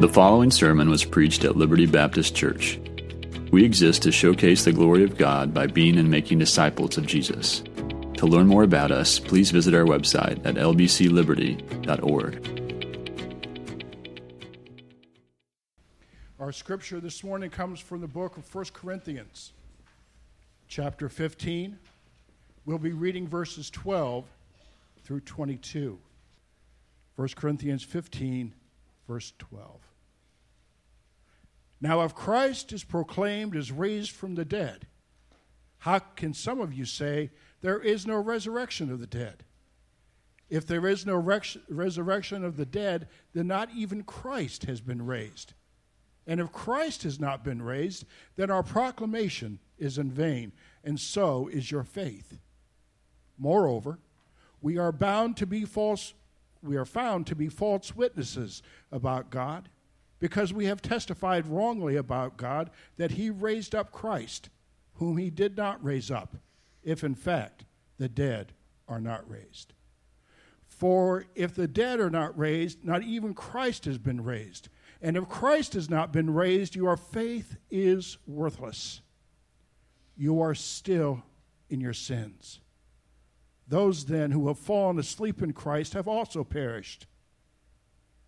The 0.00 0.10
following 0.12 0.50
sermon 0.50 0.90
was 0.90 1.04
preached 1.04 1.44
at 1.44 1.56
Liberty 1.56 1.86
Baptist 1.86 2.34
Church. 2.34 2.80
We 3.52 3.64
exist 3.64 4.02
to 4.02 4.10
showcase 4.10 4.64
the 4.64 4.72
glory 4.72 5.04
of 5.04 5.18
God 5.18 5.52
by 5.52 5.66
being 5.66 5.98
and 5.98 6.10
making 6.10 6.38
disciples 6.38 6.96
of 6.96 7.06
Jesus. 7.06 7.62
To 8.16 8.26
learn 8.26 8.46
more 8.46 8.62
about 8.62 8.90
us, 8.90 9.18
please 9.18 9.50
visit 9.50 9.74
our 9.74 9.84
website 9.84 10.44
at 10.44 10.56
lbcliberty.org. 10.56 12.58
Our 16.40 16.52
scripture 16.52 16.98
this 16.98 17.22
morning 17.22 17.50
comes 17.50 17.78
from 17.78 18.00
the 18.00 18.08
book 18.08 18.36
of 18.36 18.52
1 18.52 18.64
Corinthians, 18.72 19.52
chapter 20.68 21.08
15. 21.08 21.78
We'll 22.64 22.78
be 22.78 22.92
reading 22.92 23.28
verses 23.28 23.70
12 23.70 24.24
through 25.04 25.20
22. 25.20 25.98
1 27.14 27.28
Corinthians 27.36 27.84
15, 27.84 28.52
verse 29.06 29.32
12. 29.38 29.80
Now, 31.80 32.02
if 32.02 32.14
Christ 32.14 32.72
is 32.72 32.84
proclaimed 32.84 33.56
as 33.56 33.72
raised 33.72 34.12
from 34.12 34.34
the 34.36 34.44
dead, 34.44 34.86
how 35.78 35.98
can 35.98 36.32
some 36.32 36.60
of 36.60 36.72
you 36.72 36.84
say 36.84 37.30
there 37.60 37.80
is 37.80 38.06
no 38.06 38.16
resurrection 38.16 38.90
of 38.90 39.00
the 39.00 39.06
dead? 39.06 39.44
If 40.48 40.66
there 40.66 40.86
is 40.86 41.04
no 41.06 41.16
resurrection 41.68 42.44
of 42.44 42.56
the 42.56 42.66
dead, 42.66 43.08
then 43.32 43.48
not 43.48 43.70
even 43.74 44.04
Christ 44.04 44.66
has 44.66 44.80
been 44.80 45.04
raised. 45.04 45.54
And 46.26 46.40
if 46.40 46.52
Christ 46.52 47.02
has 47.02 47.18
not 47.18 47.42
been 47.42 47.62
raised, 47.62 48.04
then 48.36 48.50
our 48.50 48.62
proclamation 48.62 49.58
is 49.76 49.98
in 49.98 50.10
vain, 50.10 50.52
and 50.84 51.00
so 51.00 51.48
is 51.48 51.70
your 51.70 51.82
faith. 51.82 52.38
Moreover, 53.36 53.98
we 54.60 54.78
are 54.78 54.92
bound 54.92 55.36
to 55.38 55.46
be 55.46 55.64
false 55.64 56.14
we 56.62 56.76
are 56.76 56.84
found 56.84 57.26
to 57.26 57.34
be 57.34 57.48
false 57.48 57.94
witnesses 57.94 58.62
about 58.90 59.30
God 59.30 59.68
because 60.18 60.52
we 60.52 60.66
have 60.66 60.80
testified 60.80 61.46
wrongly 61.46 61.96
about 61.96 62.36
God 62.36 62.70
that 62.96 63.12
he 63.12 63.28
raised 63.28 63.74
up 63.74 63.90
Christ, 63.90 64.50
whom 64.94 65.16
he 65.16 65.30
did 65.30 65.56
not 65.56 65.82
raise 65.84 66.10
up, 66.10 66.36
if 66.82 67.02
in 67.02 67.14
fact 67.14 67.64
the 67.98 68.08
dead 68.08 68.52
are 68.86 69.00
not 69.00 69.28
raised. 69.28 69.72
For 70.64 71.26
if 71.34 71.54
the 71.54 71.68
dead 71.68 72.00
are 72.00 72.10
not 72.10 72.38
raised, 72.38 72.84
not 72.84 73.02
even 73.02 73.34
Christ 73.34 73.84
has 73.84 73.98
been 73.98 74.22
raised. 74.22 74.68
And 75.00 75.16
if 75.16 75.28
Christ 75.28 75.74
has 75.74 75.90
not 75.90 76.12
been 76.12 76.32
raised, 76.32 76.76
your 76.76 76.96
faith 76.96 77.56
is 77.70 78.18
worthless. 78.26 79.00
You 80.16 80.40
are 80.40 80.54
still 80.54 81.22
in 81.68 81.80
your 81.80 81.92
sins. 81.92 82.60
Those 83.72 84.04
then 84.04 84.32
who 84.32 84.48
have 84.48 84.58
fallen 84.58 84.98
asleep 84.98 85.40
in 85.40 85.54
Christ 85.54 85.94
have 85.94 86.06
also 86.06 86.44
perished. 86.44 87.06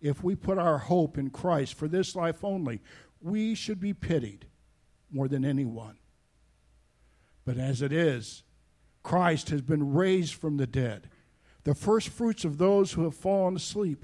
If 0.01 0.23
we 0.23 0.33
put 0.33 0.57
our 0.57 0.79
hope 0.79 1.19
in 1.19 1.29
Christ 1.29 1.75
for 1.75 1.87
this 1.87 2.15
life 2.15 2.43
only, 2.43 2.81
we 3.21 3.53
should 3.53 3.79
be 3.79 3.93
pitied 3.93 4.47
more 5.11 5.27
than 5.27 5.45
anyone. 5.45 5.99
But 7.45 7.59
as 7.59 7.83
it 7.83 7.93
is, 7.93 8.41
Christ 9.03 9.51
has 9.51 9.61
been 9.61 9.93
raised 9.93 10.33
from 10.33 10.57
the 10.57 10.65
dead, 10.65 11.11
the 11.63 11.75
first 11.75 12.09
fruits 12.09 12.43
of 12.43 12.57
those 12.57 12.93
who 12.93 13.03
have 13.03 13.13
fallen 13.13 13.55
asleep. 13.55 14.03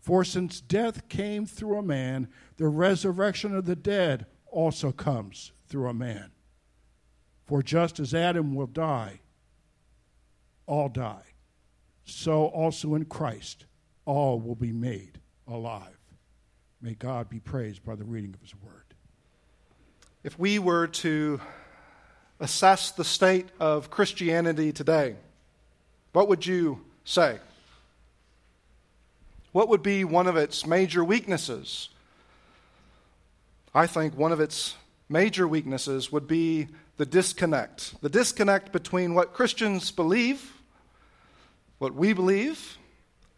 For 0.00 0.24
since 0.24 0.60
death 0.60 1.08
came 1.08 1.46
through 1.46 1.78
a 1.78 1.82
man, 1.84 2.26
the 2.56 2.66
resurrection 2.66 3.54
of 3.54 3.66
the 3.66 3.76
dead 3.76 4.26
also 4.46 4.90
comes 4.90 5.52
through 5.68 5.88
a 5.88 5.94
man. 5.94 6.32
For 7.46 7.62
just 7.62 8.00
as 8.00 8.12
Adam 8.12 8.56
will 8.56 8.66
die, 8.66 9.20
all 10.70 10.88
die. 10.88 11.24
So 12.04 12.46
also 12.46 12.94
in 12.94 13.04
Christ, 13.04 13.66
all 14.04 14.38
will 14.38 14.54
be 14.54 14.70
made 14.70 15.18
alive. 15.48 15.98
May 16.80 16.94
God 16.94 17.28
be 17.28 17.40
praised 17.40 17.84
by 17.84 17.96
the 17.96 18.04
reading 18.04 18.32
of 18.32 18.40
his 18.40 18.54
word. 18.54 18.84
If 20.22 20.38
we 20.38 20.60
were 20.60 20.86
to 20.86 21.40
assess 22.38 22.92
the 22.92 23.04
state 23.04 23.48
of 23.58 23.90
Christianity 23.90 24.70
today, 24.70 25.16
what 26.12 26.28
would 26.28 26.46
you 26.46 26.80
say? 27.04 27.38
What 29.50 29.68
would 29.68 29.82
be 29.82 30.04
one 30.04 30.28
of 30.28 30.36
its 30.36 30.64
major 30.64 31.04
weaknesses? 31.04 31.88
I 33.74 33.88
think 33.88 34.16
one 34.16 34.30
of 34.30 34.38
its 34.38 34.76
major 35.08 35.48
weaknesses 35.48 36.12
would 36.12 36.28
be 36.28 36.68
the 36.96 37.06
disconnect. 37.06 38.00
The 38.02 38.08
disconnect 38.08 38.70
between 38.70 39.14
what 39.14 39.32
Christians 39.32 39.90
believe 39.90 40.52
what 41.80 41.94
we 41.94 42.12
believe 42.12 42.76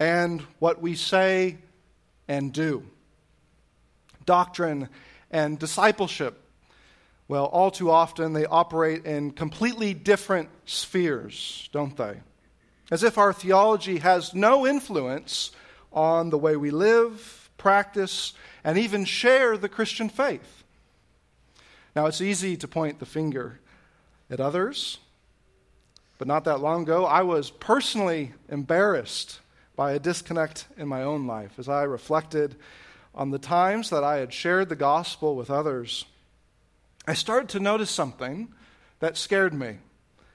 and 0.00 0.41
what 0.58 0.82
we 0.82 0.97
say 0.97 1.56
and 2.26 2.53
do. 2.53 2.82
Doctrine 4.26 4.88
and 5.30 5.60
discipleship, 5.60 6.42
well, 7.28 7.44
all 7.44 7.70
too 7.70 7.88
often 7.88 8.32
they 8.32 8.44
operate 8.44 9.06
in 9.06 9.31
completely 9.31 9.94
different 9.94 10.48
spheres, 10.66 11.69
don't 11.72 11.97
they? 11.97 12.16
As 12.91 13.04
if 13.04 13.16
our 13.16 13.32
theology 13.32 13.98
has 13.98 14.34
no 14.34 14.66
influence 14.66 15.52
on 15.92 16.31
the 16.31 16.38
way 16.38 16.56
we 16.56 16.72
live, 16.72 17.48
practice, 17.58 18.32
and 18.64 18.76
even 18.76 19.04
share 19.04 19.56
the 19.56 19.69
Christian 19.69 20.08
faith. 20.08 20.64
Now, 21.94 22.06
it's 22.06 22.20
easy 22.20 22.56
to 22.56 22.66
point 22.66 22.98
the 22.98 23.06
finger 23.06 23.60
at 24.28 24.41
others 24.41 24.98
but 26.19 26.28
not 26.28 26.45
that 26.45 26.61
long 26.61 26.83
ago, 26.83 27.05
I 27.05 27.23
was 27.23 27.50
personally 27.50 28.33
embarrassed 28.49 29.41
by 29.75 29.93
a 29.93 29.99
disconnect 29.99 30.67
in 30.77 30.87
my 30.89 31.03
own 31.03 31.27
life 31.27 31.59
as 31.59 31.69
I 31.69 31.83
reflected 31.83 32.56
on 33.15 33.31
the 33.31 33.39
times 33.39 33.91
that 33.91 34.05
I 34.05 34.19
had 34.19 34.33
shared 34.33 34.69
the 34.69 34.77
gospel 34.77 35.37
with 35.37 35.50
others. 35.50 36.05
I 37.06 37.15
started 37.15 37.49
to 37.50 37.61
notice 37.61 37.91
something 37.91 38.53
that 39.00 39.17
scared 39.17 39.53
me. 39.53 39.78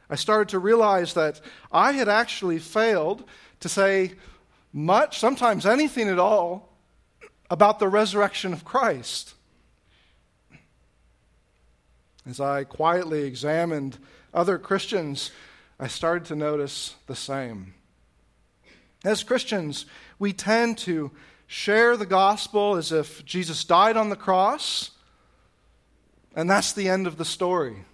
I 0.09 0.15
started 0.15 0.49
to 0.49 0.59
realize 0.59 1.13
that 1.13 1.41
I 1.71 1.93
had 1.93 2.07
actually 2.07 2.59
failed 2.59 3.23
to 3.59 3.69
say 3.69 4.13
much, 4.73 5.19
sometimes 5.19 5.65
anything 5.65 6.09
at 6.09 6.19
all, 6.19 6.73
about 7.49 7.79
the 7.79 7.87
resurrection 7.87 8.53
of 8.53 8.65
Christ. 8.65 9.33
As 12.29 12.39
I 12.39 12.65
quietly 12.65 13.23
examined 13.23 13.97
other 14.33 14.57
Christians 14.57 15.31
I 15.79 15.87
started 15.87 16.25
to 16.25 16.35
notice 16.35 16.95
the 17.05 17.15
same. 17.15 17.75
As 19.05 19.21
Christians, 19.21 19.85
we 20.17 20.33
tend 20.33 20.79
to 20.79 21.11
share 21.45 21.95
the 21.95 22.05
gospel 22.07 22.75
as 22.75 22.91
if 22.91 23.23
Jesus 23.25 23.63
died 23.63 23.95
on 23.95 24.09
the 24.09 24.15
cross, 24.15 24.91
and 26.35 26.49
that's 26.49 26.73
the 26.73 26.89
end 26.89 27.05
of 27.05 27.17
the 27.17 27.25
story. 27.25 27.85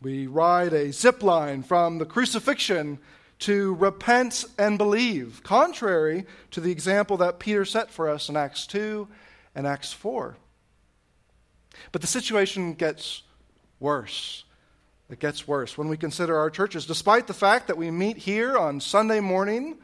We 0.00 0.28
ride 0.28 0.72
a 0.72 0.92
zip 0.92 1.24
line 1.24 1.64
from 1.64 1.98
the 1.98 2.06
crucifixion 2.06 3.00
to 3.40 3.74
repent 3.74 4.44
and 4.56 4.78
believe, 4.78 5.42
contrary 5.42 6.24
to 6.52 6.60
the 6.60 6.70
example 6.70 7.16
that 7.16 7.40
Peter 7.40 7.64
set 7.64 7.90
for 7.90 8.08
us 8.08 8.28
in 8.28 8.36
Acts 8.36 8.64
2 8.68 9.08
and 9.56 9.66
Acts 9.66 9.92
4. 9.92 10.36
But 11.90 12.00
the 12.00 12.06
situation 12.06 12.74
gets 12.74 13.22
worse 13.80 14.44
it 15.12 15.20
gets 15.20 15.46
worse 15.46 15.76
when 15.76 15.88
we 15.88 15.98
consider 15.98 16.38
our 16.38 16.48
churches. 16.48 16.86
Despite 16.86 17.26
the 17.26 17.34
fact 17.34 17.66
that 17.66 17.76
we 17.76 17.90
meet 17.90 18.16
here 18.16 18.56
on 18.56 18.80
Sunday 18.80 19.20
morning, 19.20 19.76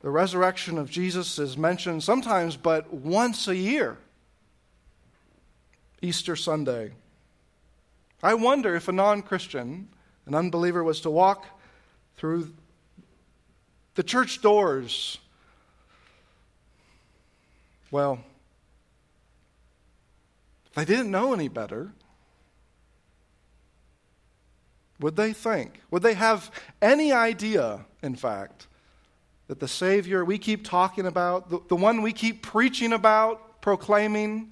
the 0.00 0.10
resurrection 0.10 0.78
of 0.78 0.88
Jesus 0.88 1.40
is 1.40 1.58
mentioned 1.58 2.04
sometimes 2.04 2.56
but 2.56 2.92
once 2.92 3.48
a 3.48 3.56
year 3.56 3.98
Easter 6.00 6.36
Sunday. 6.36 6.92
I 8.22 8.34
wonder 8.34 8.76
if 8.76 8.86
a 8.86 8.92
non 8.92 9.22
Christian, 9.22 9.88
an 10.24 10.36
unbeliever, 10.36 10.84
was 10.84 11.00
to 11.00 11.10
walk 11.10 11.44
through 12.16 12.54
the 13.96 14.04
church 14.04 14.40
doors. 14.40 15.18
Well, 17.90 18.20
if 20.66 20.74
they 20.74 20.84
didn't 20.84 21.10
know 21.10 21.32
any 21.32 21.48
better, 21.48 21.92
would 25.00 25.16
they 25.16 25.32
think? 25.32 25.80
Would 25.90 26.02
they 26.02 26.14
have 26.14 26.50
any 26.82 27.12
idea, 27.12 27.84
in 28.02 28.16
fact, 28.16 28.66
that 29.46 29.60
the 29.60 29.68
Savior 29.68 30.24
we 30.24 30.38
keep 30.38 30.64
talking 30.64 31.06
about, 31.06 31.50
the, 31.50 31.60
the 31.68 31.76
one 31.76 32.02
we 32.02 32.12
keep 32.12 32.42
preaching 32.42 32.92
about, 32.92 33.60
proclaiming, 33.60 34.50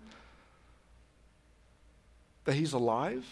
that 2.45 2.55
He's 2.55 2.73
alive? 2.73 3.27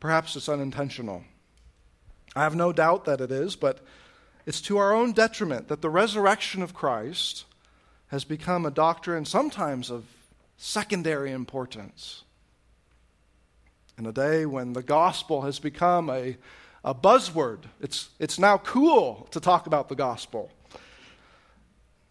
Perhaps 0.00 0.36
it's 0.36 0.48
unintentional. 0.48 1.24
I 2.36 2.42
have 2.42 2.56
no 2.56 2.72
doubt 2.72 3.04
that 3.04 3.20
it 3.20 3.30
is, 3.30 3.56
but 3.56 3.80
it's 4.44 4.60
to 4.62 4.76
our 4.78 4.92
own 4.92 5.12
detriment 5.12 5.68
that 5.68 5.80
the 5.80 5.88
resurrection 5.88 6.62
of 6.62 6.74
Christ 6.74 7.44
has 8.08 8.24
become 8.24 8.66
a 8.66 8.70
doctrine 8.70 9.24
sometimes 9.24 9.90
of 9.90 10.04
secondary 10.56 11.32
importance. 11.32 12.24
In 13.96 14.06
a 14.06 14.12
day 14.12 14.44
when 14.46 14.72
the 14.72 14.82
gospel 14.82 15.42
has 15.42 15.58
become 15.58 16.10
a, 16.10 16.36
a 16.84 16.94
buzzword. 16.94 17.60
It's, 17.80 18.10
it's 18.18 18.38
now 18.38 18.58
cool 18.58 19.26
to 19.30 19.40
talk 19.40 19.66
about 19.66 19.88
the 19.88 19.94
gospel. 19.94 20.50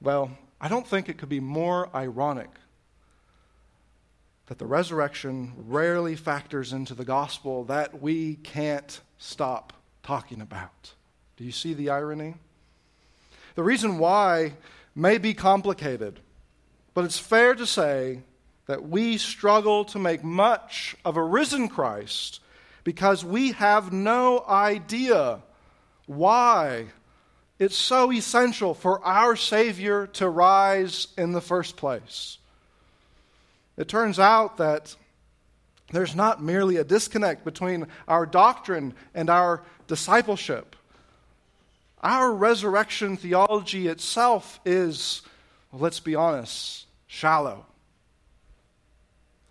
Well, 0.01 0.31
I 0.59 0.67
don't 0.67 0.87
think 0.87 1.09
it 1.09 1.17
could 1.17 1.29
be 1.29 1.39
more 1.39 1.89
ironic 1.95 2.49
that 4.47 4.59
the 4.59 4.65
resurrection 4.65 5.53
rarely 5.57 6.15
factors 6.15 6.73
into 6.73 6.93
the 6.93 7.05
gospel 7.05 7.63
that 7.65 8.01
we 8.01 8.35
can't 8.35 8.99
stop 9.17 9.73
talking 10.03 10.41
about. 10.41 10.93
Do 11.37 11.43
you 11.43 11.51
see 11.51 11.73
the 11.73 11.89
irony? 11.89 12.35
The 13.55 13.63
reason 13.63 13.97
why 13.97 14.53
may 14.95 15.17
be 15.17 15.33
complicated, 15.33 16.19
but 16.93 17.05
it's 17.05 17.19
fair 17.19 17.55
to 17.55 17.65
say 17.65 18.19
that 18.65 18.87
we 18.87 19.17
struggle 19.17 19.85
to 19.85 19.99
make 19.99 20.23
much 20.23 20.95
of 21.03 21.17
a 21.17 21.23
risen 21.23 21.67
Christ 21.67 22.39
because 22.83 23.23
we 23.23 23.51
have 23.53 23.91
no 23.91 24.43
idea 24.47 25.41
why 26.05 26.87
it's 27.59 27.75
so 27.75 28.11
essential 28.11 28.73
for 28.73 29.03
our 29.05 29.35
Savior 29.35 30.07
to 30.07 30.27
rise 30.27 31.07
in 31.17 31.31
the 31.31 31.41
first 31.41 31.77
place. 31.77 32.37
It 33.77 33.87
turns 33.87 34.19
out 34.19 34.57
that 34.57 34.95
there's 35.91 36.15
not 36.15 36.41
merely 36.41 36.77
a 36.77 36.83
disconnect 36.83 37.45
between 37.45 37.87
our 38.07 38.25
doctrine 38.25 38.93
and 39.13 39.29
our 39.29 39.63
discipleship. 39.87 40.75
Our 42.01 42.33
resurrection 42.33 43.15
theology 43.15 43.87
itself 43.87 44.59
is, 44.65 45.21
let's 45.71 45.99
be 45.99 46.15
honest, 46.15 46.85
shallow. 47.07 47.65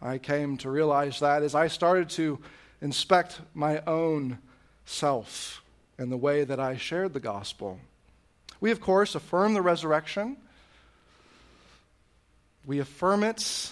I 0.02 0.18
came 0.18 0.56
to 0.58 0.70
realize 0.70 1.20
that 1.20 1.42
as 1.42 1.54
I 1.54 1.68
started 1.68 2.10
to 2.10 2.40
inspect 2.80 3.40
my 3.54 3.80
own 3.86 4.38
self 4.84 5.62
and 5.96 6.10
the 6.10 6.16
way 6.16 6.42
that 6.42 6.58
I 6.58 6.76
shared 6.76 7.12
the 7.12 7.20
gospel. 7.20 7.78
We, 8.60 8.72
of 8.72 8.80
course, 8.80 9.14
affirm 9.14 9.54
the 9.54 9.62
resurrection. 9.62 10.36
We 12.66 12.80
affirm 12.80 13.22
it, 13.22 13.70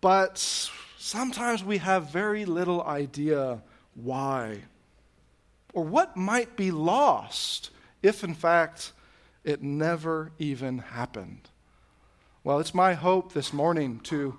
but 0.00 0.38
sometimes 0.98 1.62
we 1.62 1.78
have 1.78 2.10
very 2.10 2.44
little 2.44 2.82
idea 2.82 3.62
why 3.94 4.62
or 5.74 5.84
what 5.84 6.16
might 6.16 6.56
be 6.56 6.70
lost 6.70 7.70
if, 8.02 8.24
in 8.24 8.34
fact, 8.34 8.92
it 9.44 9.62
never 9.62 10.32
even 10.38 10.78
happened. 10.78 11.48
Well, 12.44 12.60
it's 12.60 12.74
my 12.74 12.94
hope 12.94 13.32
this 13.32 13.52
morning 13.52 14.00
to, 14.04 14.38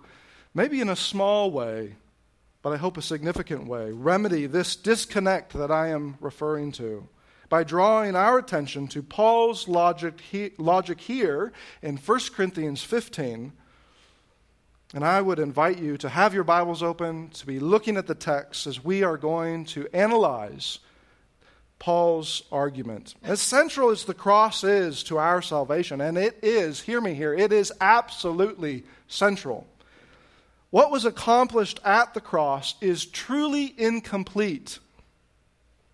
maybe 0.53 0.81
in 0.81 0.89
a 0.89 0.95
small 0.95 1.51
way, 1.51 1.95
but 2.61 2.71
I 2.71 2.77
hope 2.77 2.97
a 2.97 3.01
significant 3.01 3.67
way, 3.67 3.91
remedy 3.91 4.45
this 4.45 4.75
disconnect 4.75 5.53
that 5.53 5.71
I 5.71 5.89
am 5.89 6.17
referring 6.19 6.71
to 6.73 7.07
by 7.49 7.63
drawing 7.63 8.15
our 8.15 8.39
attention 8.39 8.87
to 8.87 9.03
Paul's 9.03 9.67
logic, 9.67 10.19
he, 10.21 10.51
logic 10.57 10.99
here 10.99 11.51
in 11.81 11.97
1 11.97 12.19
Corinthians 12.33 12.81
15. 12.81 13.53
And 14.95 15.03
I 15.03 15.21
would 15.21 15.39
invite 15.39 15.79
you 15.79 15.97
to 15.97 16.09
have 16.09 16.33
your 16.33 16.43
Bibles 16.43 16.81
open, 16.81 17.29
to 17.29 17.45
be 17.45 17.59
looking 17.59 17.97
at 17.97 18.07
the 18.07 18.15
text 18.15 18.65
as 18.65 18.83
we 18.83 19.03
are 19.03 19.17
going 19.17 19.65
to 19.65 19.87
analyze 19.93 20.79
Paul's 21.79 22.43
argument. 22.51 23.13
As 23.23 23.41
central 23.41 23.89
as 23.89 24.05
the 24.05 24.13
cross 24.13 24.63
is 24.63 25.03
to 25.03 25.17
our 25.17 25.41
salvation, 25.41 25.99
and 25.99 26.17
it 26.17 26.39
is, 26.41 26.81
hear 26.81 27.01
me 27.01 27.13
here, 27.13 27.33
it 27.33 27.51
is 27.51 27.73
absolutely 27.81 28.83
central. 29.07 29.67
What 30.73 30.89
was 30.89 31.05
accomplished 31.05 31.79
at 31.85 32.15
the 32.15 32.19
cross 32.19 32.73
is 32.81 33.05
truly 33.05 33.75
incomplete 33.77 34.79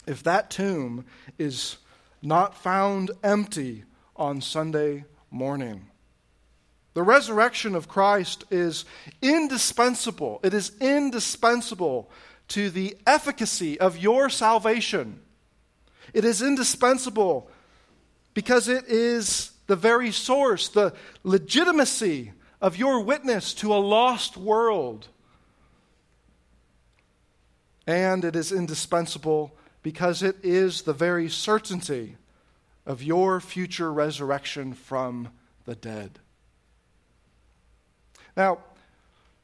if 0.07 0.23
that 0.23 0.49
tomb 0.49 1.03
is 1.37 1.75
not 2.21 2.55
found 2.55 3.11
empty 3.21 3.83
on 4.15 4.39
Sunday 4.39 5.03
morning. 5.29 5.87
The 6.93 7.03
resurrection 7.03 7.75
of 7.75 7.89
Christ 7.89 8.45
is 8.51 8.85
indispensable. 9.21 10.39
It 10.43 10.53
is 10.53 10.71
indispensable 10.79 12.09
to 12.47 12.69
the 12.69 12.95
efficacy 13.05 13.77
of 13.81 13.97
your 13.97 14.29
salvation. 14.29 15.19
It 16.13 16.23
is 16.23 16.41
indispensable 16.41 17.51
because 18.33 18.69
it 18.69 18.85
is 18.87 19.51
the 19.67 19.75
very 19.75 20.13
source, 20.13 20.69
the 20.69 20.93
legitimacy 21.25 22.31
of 22.61 22.77
your 22.77 23.01
witness 23.01 23.53
to 23.55 23.73
a 23.73 23.77
lost 23.77 24.37
world. 24.37 25.07
And 27.87 28.23
it 28.23 28.35
is 28.35 28.51
indispensable 28.51 29.55
because 29.81 30.21
it 30.21 30.37
is 30.43 30.81
the 30.81 30.93
very 30.93 31.29
certainty 31.29 32.17
of 32.85 33.01
your 33.01 33.39
future 33.39 33.91
resurrection 33.91 34.73
from 34.73 35.29
the 35.65 35.75
dead. 35.75 36.19
Now, 38.35 38.59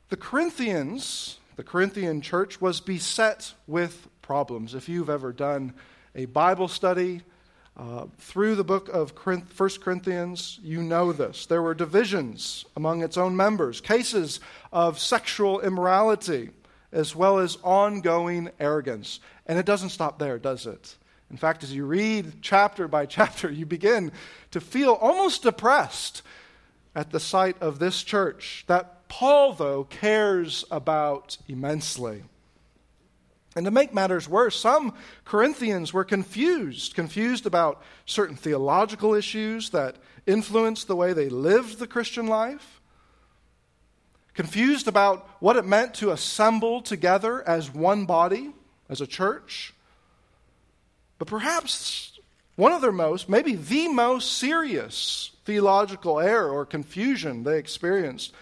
the 0.10 0.18
Corinthians, 0.18 1.40
the 1.56 1.64
Corinthian 1.64 2.22
church, 2.22 2.62
was 2.62 2.80
beset 2.82 3.54
with 3.68 4.08
problems. 4.22 4.76
If 4.76 4.90
you've 4.90 5.10
ever 5.10 5.32
done 5.32 5.74
a 6.14 6.26
Bible 6.26 6.68
study 6.68 7.22
uh, 7.78 8.06
through 8.18 8.56
the 8.56 8.64
book 8.64 8.88
of 8.90 9.12
1 9.26 9.44
Corinthians, 9.82 10.60
you 10.64 10.82
know 10.82 11.12
this. 11.12 11.46
There 11.46 11.62
were 11.62 11.74
divisions 11.74 12.66
among 12.76 13.04
its 13.04 13.18
own 13.18 13.36
members, 13.36 13.82
cases 13.82 14.40
of 14.72 14.98
sexual 14.98 15.60
immorality, 15.60 16.52
as 16.94 17.16
well 17.16 17.38
as 17.40 17.58
ongoing 17.64 18.50
arrogance. 18.60 19.20
And 19.46 19.60
it 19.60 19.66
doesn't 19.66 19.90
stop 19.90 20.20
there, 20.20 20.40
does 20.40 20.66
it? 20.66 20.96
In 21.30 21.36
fact, 21.36 21.64
as 21.64 21.74
you 21.74 21.86
read 21.86 22.42
chapter 22.42 22.88
by 22.88 23.06
chapter, 23.08 23.52
you 23.52 23.66
begin 23.66 24.12
to 24.52 24.62
feel 24.62 24.94
almost 24.94 25.44
depressed 25.44 26.22
at 26.96 27.12
the 27.12 27.20
sight 27.20 27.62
of 27.62 27.80
this 27.80 28.04
church 28.04 28.64
that 28.68 29.10
Paul, 29.10 29.54
though, 29.54 29.84
cares 29.84 30.64
about 30.72 31.38
immensely. 31.50 32.24
And 33.56 33.64
to 33.66 33.72
make 33.72 33.94
matters 33.94 34.28
worse, 34.28 34.60
some 34.60 34.94
Corinthians 35.24 35.94
were 35.94 36.04
confused, 36.04 36.94
confused 36.94 37.46
about 37.46 37.82
certain 38.06 38.36
theological 38.36 39.14
issues 39.14 39.70
that 39.70 39.96
influenced 40.26 40.88
the 40.88 40.96
way 40.96 41.14
they 41.14 41.30
lived 41.30 41.80
the 41.80 41.88
Christian 41.88 42.28
life, 42.28 42.82
confused 44.34 44.90
about 44.90 45.30
what 45.40 45.56
it 45.56 45.66
meant 45.66 45.94
to 45.96 46.12
assemble 46.12 46.82
together 46.82 47.48
as 47.48 47.74
one 47.74 48.06
body, 48.06 48.52
as 48.90 49.00
a 49.00 49.08
church. 49.08 49.74
But 51.18 51.30
perhaps 51.30 52.20
one 52.58 52.74
of 52.74 52.82
their 52.82 52.92
most, 52.92 53.30
maybe 53.30 53.56
the 53.56 53.88
most 53.88 54.34
serious 54.34 55.32
theological 55.46 56.20
error 56.20 56.50
or 56.50 56.66
confusion 56.66 57.44
they 57.44 57.58
experienced 57.58 58.34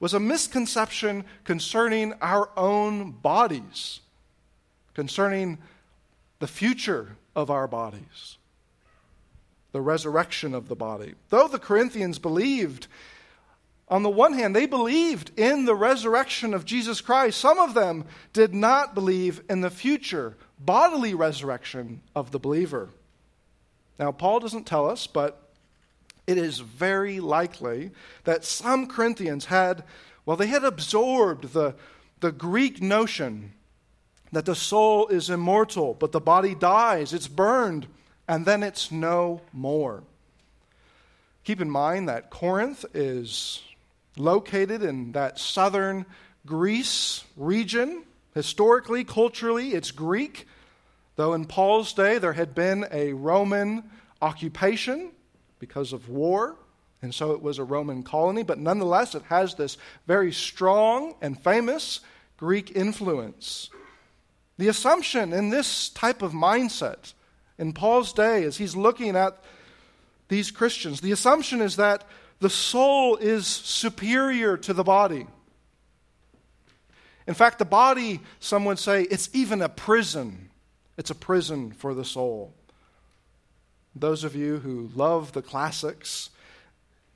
was 0.00 0.14
a 0.14 0.20
misconception 0.20 1.24
concerning 1.44 2.14
our 2.22 2.48
own 2.56 3.10
bodies 3.10 4.00
concerning 4.94 5.58
the 6.38 6.46
future 6.46 7.16
of 7.34 7.50
our 7.50 7.68
bodies, 7.68 8.38
the 9.72 9.80
resurrection 9.80 10.54
of 10.54 10.68
the 10.68 10.76
body. 10.76 11.14
Though 11.30 11.48
the 11.48 11.58
Corinthians 11.58 12.18
believed, 12.18 12.88
on 13.88 14.02
the 14.02 14.10
one 14.10 14.32
hand, 14.32 14.54
they 14.54 14.66
believed 14.66 15.38
in 15.38 15.64
the 15.64 15.74
resurrection 15.74 16.52
of 16.52 16.64
Jesus 16.64 17.00
Christ, 17.00 17.38
some 17.38 17.58
of 17.58 17.74
them 17.74 18.04
did 18.32 18.54
not 18.54 18.94
believe 18.94 19.42
in 19.48 19.60
the 19.60 19.70
future 19.70 20.36
bodily 20.58 21.14
resurrection 21.14 22.00
of 22.14 22.30
the 22.30 22.38
believer. 22.38 22.90
Now, 23.98 24.12
Paul 24.12 24.40
doesn't 24.40 24.66
tell 24.66 24.88
us, 24.88 25.06
but 25.06 25.50
it 26.26 26.38
is 26.38 26.60
very 26.60 27.20
likely 27.20 27.90
that 28.24 28.44
some 28.44 28.86
Corinthians 28.86 29.46
had, 29.46 29.84
well, 30.24 30.36
they 30.36 30.46
had 30.46 30.64
absorbed 30.64 31.52
the, 31.52 31.74
the 32.20 32.32
Greek 32.32 32.80
notion 32.80 33.52
that 34.32 34.46
the 34.46 34.54
soul 34.54 35.06
is 35.08 35.30
immortal, 35.30 35.94
but 35.94 36.12
the 36.12 36.20
body 36.20 36.54
dies, 36.54 37.12
it's 37.12 37.28
burned, 37.28 37.86
and 38.26 38.46
then 38.46 38.62
it's 38.62 38.90
no 38.90 39.42
more. 39.52 40.02
Keep 41.44 41.60
in 41.60 41.70
mind 41.70 42.08
that 42.08 42.30
Corinth 42.30 42.84
is 42.94 43.62
located 44.16 44.82
in 44.82 45.12
that 45.12 45.38
southern 45.38 46.06
Greece 46.46 47.24
region. 47.36 48.04
Historically, 48.34 49.04
culturally, 49.04 49.74
it's 49.74 49.90
Greek, 49.90 50.46
though 51.16 51.34
in 51.34 51.44
Paul's 51.44 51.92
day 51.92 52.18
there 52.18 52.32
had 52.32 52.54
been 52.54 52.86
a 52.90 53.12
Roman 53.12 53.84
occupation 54.22 55.10
because 55.58 55.92
of 55.92 56.08
war, 56.08 56.56
and 57.02 57.14
so 57.14 57.32
it 57.32 57.42
was 57.42 57.58
a 57.58 57.64
Roman 57.64 58.02
colony, 58.02 58.42
but 58.42 58.58
nonetheless, 58.58 59.14
it 59.14 59.22
has 59.24 59.56
this 59.56 59.76
very 60.06 60.32
strong 60.32 61.14
and 61.20 61.38
famous 61.38 62.00
Greek 62.36 62.74
influence. 62.74 63.68
The 64.62 64.68
assumption 64.68 65.32
in 65.32 65.50
this 65.50 65.88
type 65.88 66.22
of 66.22 66.30
mindset 66.30 67.14
in 67.58 67.72
Paul's 67.72 68.12
day, 68.12 68.44
as 68.44 68.58
he's 68.58 68.76
looking 68.76 69.16
at 69.16 69.36
these 70.28 70.52
Christians, 70.52 71.00
the 71.00 71.10
assumption 71.10 71.60
is 71.60 71.74
that 71.74 72.04
the 72.38 72.48
soul 72.48 73.16
is 73.16 73.44
superior 73.44 74.56
to 74.58 74.72
the 74.72 74.84
body. 74.84 75.26
In 77.26 77.34
fact, 77.34 77.58
the 77.58 77.64
body, 77.64 78.20
some 78.38 78.64
would 78.66 78.78
say, 78.78 79.02
it's 79.02 79.28
even 79.32 79.62
a 79.62 79.68
prison. 79.68 80.50
it's 80.96 81.10
a 81.10 81.16
prison 81.16 81.72
for 81.72 81.92
the 81.92 82.04
soul. 82.04 82.54
Those 83.96 84.22
of 84.22 84.36
you 84.36 84.58
who 84.58 84.90
love 84.94 85.32
the 85.32 85.42
classics 85.42 86.30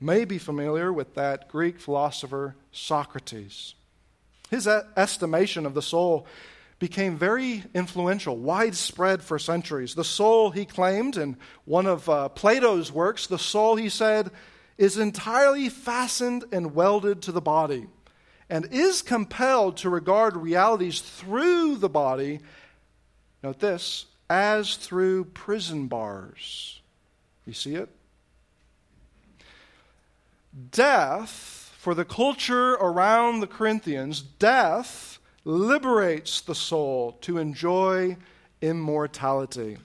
may 0.01 0.25
be 0.25 0.37
familiar 0.37 0.91
with 0.91 1.15
that 1.15 1.47
Greek 1.47 1.79
philosopher 1.79 2.57
Socrates. 2.73 3.73
His 4.49 4.67
estimation 4.67 5.65
of 5.65 5.75
the 5.75 5.81
soul 5.81 6.27
became 6.79 7.17
very 7.17 7.63
influential, 7.73 8.37
widespread 8.37 9.23
for 9.23 9.39
centuries. 9.39 9.95
The 9.95 10.03
soul, 10.03 10.51
he 10.51 10.65
claimed 10.65 11.17
in 11.17 11.37
one 11.65 11.87
of 11.87 12.07
uh, 12.07 12.29
Plato's 12.29 12.91
works, 12.91 13.27
the 13.27 13.39
soul, 13.39 13.75
he 13.75 13.89
said, 13.89 14.29
is 14.77 14.97
entirely 14.97 15.69
fastened 15.69 16.45
and 16.51 16.75
welded 16.75 17.23
to 17.23 17.31
the 17.31 17.41
body 17.41 17.87
and 18.49 18.67
is 18.71 19.01
compelled 19.01 19.77
to 19.77 19.89
regard 19.89 20.37
realities 20.37 21.01
through 21.01 21.77
the 21.77 21.89
body, 21.89 22.39
note 23.43 23.59
this, 23.59 24.05
as 24.29 24.75
through 24.75 25.25
prison 25.25 25.87
bars. 25.87 26.81
You 27.45 27.53
see 27.53 27.75
it? 27.75 27.89
Death, 30.71 31.73
for 31.77 31.93
the 31.93 32.05
culture 32.05 32.73
around 32.73 33.39
the 33.39 33.47
Corinthians, 33.47 34.21
death 34.21 35.19
liberates 35.47 36.41
the 36.41 36.53
soul 36.53 37.13
to 37.21 37.37
enjoy 37.37 38.17
immortality. 38.61 39.77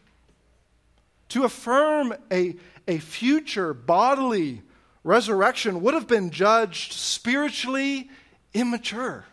To 1.29 1.45
affirm 1.45 2.13
a, 2.33 2.57
a 2.89 2.99
future 2.99 3.73
bodily 3.73 4.63
resurrection 5.05 5.81
would 5.83 5.95
have 5.95 6.09
been 6.09 6.31
judged 6.31 6.93
spiritually 6.95 8.11
immature. 8.53 9.25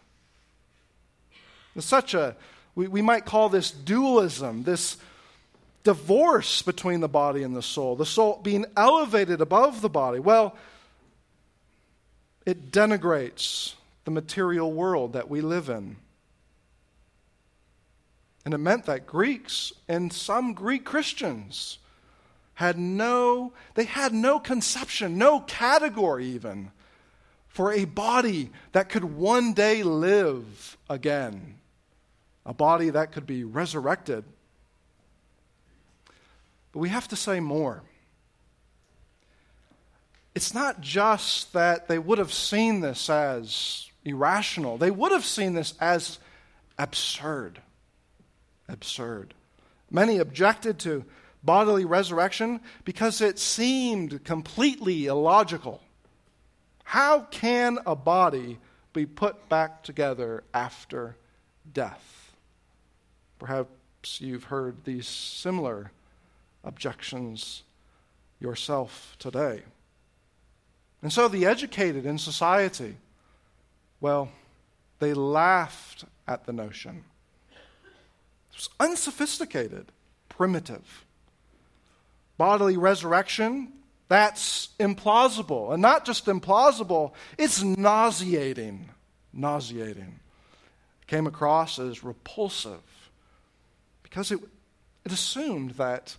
Such 1.80 2.14
a, 2.14 2.36
we, 2.76 2.88
we 2.88 3.02
might 3.02 3.26
call 3.26 3.50
this 3.50 3.72
dualism, 3.72 4.64
this 4.64 4.98
divorce 5.84 6.62
between 6.62 7.00
the 7.00 7.08
body 7.08 7.42
and 7.42 7.56
the 7.56 7.64
soul, 7.64 7.96
the 7.96 8.06
soul 8.06 8.40
being 8.44 8.66
elevated 8.78 9.42
above 9.42 9.82
the 9.82 9.90
body. 9.90 10.20
Well, 10.20 10.56
it 12.46 12.72
denigrates 12.72 13.74
the 14.06 14.12
material 14.12 14.72
world 14.72 15.14
that 15.14 15.28
we 15.28 15.42
live 15.42 15.70
in. 15.70 15.96
And 18.46 18.54
it 18.54 18.58
meant 18.58 18.86
that 18.86 19.06
Greeks 19.06 19.74
and 19.88 20.12
some 20.12 20.54
Greek 20.54 20.86
Christians 20.86 21.78
had 22.56 22.78
no, 22.78 23.54
they 23.76 23.86
had 23.86 24.14
no 24.14 24.40
conception, 24.40 25.18
no 25.18 25.40
category 25.42 26.26
even 26.26 26.72
for 27.48 27.72
a 27.72 27.86
body 27.86 28.52
that 28.72 28.90
could 28.90 29.04
one 29.04 29.54
day 29.54 29.84
live 29.84 30.78
again, 30.90 31.56
a 32.46 32.54
body 32.54 32.90
that 32.90 33.12
could 33.12 33.26
be 33.26 33.44
resurrected. 33.44 34.24
But 36.72 36.80
we 36.80 36.90
have 36.90 37.08
to 37.10 37.16
say 37.16 37.40
more. 37.40 37.82
It's 40.36 40.54
not 40.54 40.80
just 40.80 41.54
that 41.54 41.88
they 41.88 42.00
would 42.00 42.18
have 42.18 42.34
seen 42.34 42.82
this 42.82 43.10
as 43.10 43.90
irrational, 44.06 44.78
they 44.78 44.92
would 44.92 45.12
have 45.12 45.26
seen 45.26 45.54
this 45.54 45.74
as 45.80 46.20
absurd. 46.78 47.62
Absurd. 48.70 49.34
Many 49.92 50.18
objected 50.18 50.80
to 50.80 51.04
bodily 51.44 51.86
resurrection 51.86 52.62
because 52.86 53.22
it 53.22 53.40
seemed 53.40 54.24
completely 54.24 55.08
illogical. 55.08 55.82
How 56.84 57.22
can 57.32 57.80
a 57.86 57.96
body 57.96 58.60
be 58.94 59.06
put 59.06 59.50
back 59.50 59.84
together 59.84 60.44
after 60.54 61.16
death? 61.72 62.34
Perhaps 63.38 64.22
you've 64.22 64.46
heard 64.46 64.84
these 64.84 65.08
similar 65.08 65.92
objections 66.64 67.64
yourself 68.40 69.16
today. 69.20 69.64
And 71.02 71.14
so 71.14 71.28
the 71.28 71.46
educated 71.46 72.06
in 72.06 72.18
society, 72.18 72.98
well, 74.02 74.30
they 75.00 75.14
laughed 75.14 76.06
at 76.28 76.46
the 76.46 76.54
notion. 76.54 77.06
Unsophisticated, 78.80 79.92
primitive. 80.28 81.06
Bodily 82.38 82.76
resurrection 82.76 83.74
that's 84.10 84.70
implausible. 84.80 85.72
And 85.72 85.82
not 85.82 86.04
just 86.04 86.26
implausible, 86.26 87.14
it's 87.38 87.64
nauseating. 87.64 88.90
Nauseating. 89.32 90.20
Came 91.08 91.28
across 91.28 91.80
as 91.80 92.04
repulsive 92.04 92.82
because 94.04 94.32
it, 94.32 94.40
it 95.06 95.12
assumed 95.12 95.72
that 95.72 96.18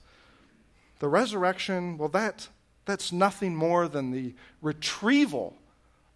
the 1.00 1.08
resurrection, 1.08 1.98
well, 1.98 2.08
that, 2.10 2.48
that's 2.84 3.10
nothing 3.10 3.56
more 3.56 3.88
than 3.88 4.12
the 4.12 4.34
retrieval 4.62 5.56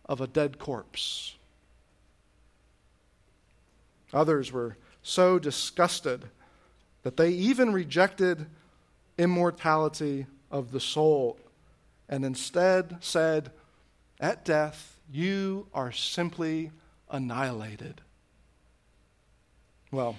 of 0.07 0.21
a 0.21 0.27
dead 0.27 0.59
corpse. 0.59 1.35
Others 4.13 4.53
were 4.53 4.77
so 5.05 5.39
disgusted 5.39 6.25
that 7.05 7.17
they 7.17 7.29
even 7.29 7.73
rejected 7.73 8.47
immortality 9.17 10.27
of 10.51 10.73
the 10.73 10.81
soul 10.81 11.39
and 12.09 12.25
instead 12.25 12.97
said, 13.01 13.53
At 14.19 14.45
death, 14.45 14.99
you 15.13 15.69
are 15.73 15.93
simply 15.93 16.73
annihilated. 17.11 18.01
Well, 19.93 20.17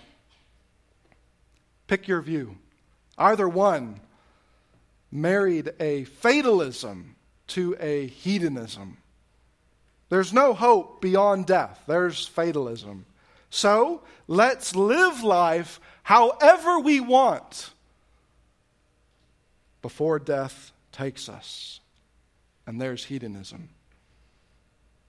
pick 1.88 2.08
your 2.08 2.22
view. 2.22 2.58
Either 3.18 3.50
one 3.50 4.00
married 5.12 5.74
a 5.80 6.04
fatalism 6.06 7.15
to 7.48 7.75
a 7.80 8.08
hedonism. 8.08 8.98
There's 10.10 10.32
no 10.34 10.54
hope 10.54 11.01
beyond 11.01 11.48
death, 11.48 11.82
there's 11.88 12.25
fatalism. 12.25 13.06
So 13.55 14.01
let's 14.27 14.75
live 14.75 15.24
life 15.24 15.79
however 16.03 16.77
we 16.77 17.00
want 17.00 17.69
before 19.81 20.19
death 20.19 20.74
takes 20.91 21.29
us. 21.29 21.79
And 22.67 22.81
there's 22.81 23.05
hedonism. 23.05 23.69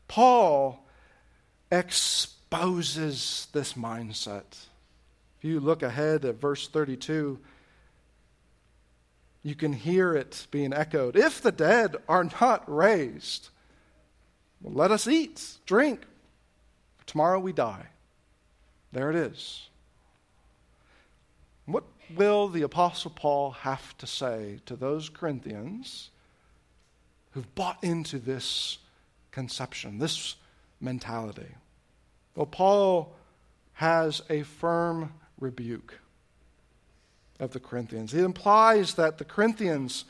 Paul 0.06 0.86
exposes 1.72 3.48
this 3.52 3.72
mindset. 3.72 4.44
If 5.38 5.44
you 5.44 5.58
look 5.58 5.82
ahead 5.82 6.24
at 6.24 6.36
verse 6.36 6.68
32, 6.68 7.40
you 9.42 9.54
can 9.56 9.72
hear 9.72 10.14
it 10.14 10.46
being 10.52 10.72
echoed. 10.72 11.16
If 11.16 11.42
the 11.42 11.50
dead 11.50 11.96
are 12.08 12.30
not 12.40 12.62
raised, 12.72 13.48
well, 14.62 14.74
let 14.74 14.92
us 14.92 15.08
eat, 15.08 15.42
drink. 15.66 16.02
Tomorrow 17.06 17.40
we 17.40 17.52
die. 17.52 17.86
There 18.96 19.10
it 19.10 19.16
is. 19.16 19.68
What 21.66 21.84
will 22.16 22.48
the 22.48 22.62
Apostle 22.62 23.12
Paul 23.14 23.50
have 23.50 23.94
to 23.98 24.06
say 24.06 24.60
to 24.64 24.74
those 24.74 25.10
Corinthians 25.10 26.08
who've 27.32 27.54
bought 27.54 27.76
into 27.84 28.18
this 28.18 28.78
conception, 29.32 29.98
this 29.98 30.36
mentality? 30.80 31.56
Well, 32.34 32.46
Paul 32.46 33.14
has 33.74 34.22
a 34.30 34.44
firm 34.44 35.12
rebuke 35.38 35.98
of 37.38 37.50
the 37.50 37.60
Corinthians. 37.60 38.14
It 38.14 38.24
implies 38.24 38.94
that 38.94 39.18
the 39.18 39.26
Corinthians 39.26 40.06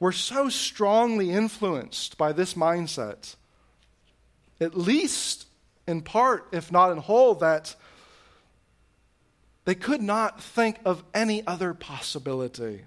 were 0.00 0.10
so 0.10 0.48
strongly 0.48 1.30
influenced 1.30 2.18
by 2.18 2.32
this 2.32 2.54
mindset, 2.54 3.36
at 4.60 4.76
least 4.76 5.46
in 5.86 6.02
part, 6.02 6.48
if 6.50 6.72
not 6.72 6.90
in 6.90 6.98
whole, 6.98 7.36
that 7.36 7.76
they 9.70 9.76
could 9.76 10.02
not 10.02 10.42
think 10.42 10.80
of 10.84 11.04
any 11.14 11.46
other 11.46 11.74
possibility. 11.74 12.80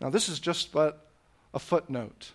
Now, 0.00 0.10
this 0.10 0.28
is 0.28 0.40
just 0.40 0.72
but 0.72 1.06
a 1.54 1.60
footnote. 1.60 2.32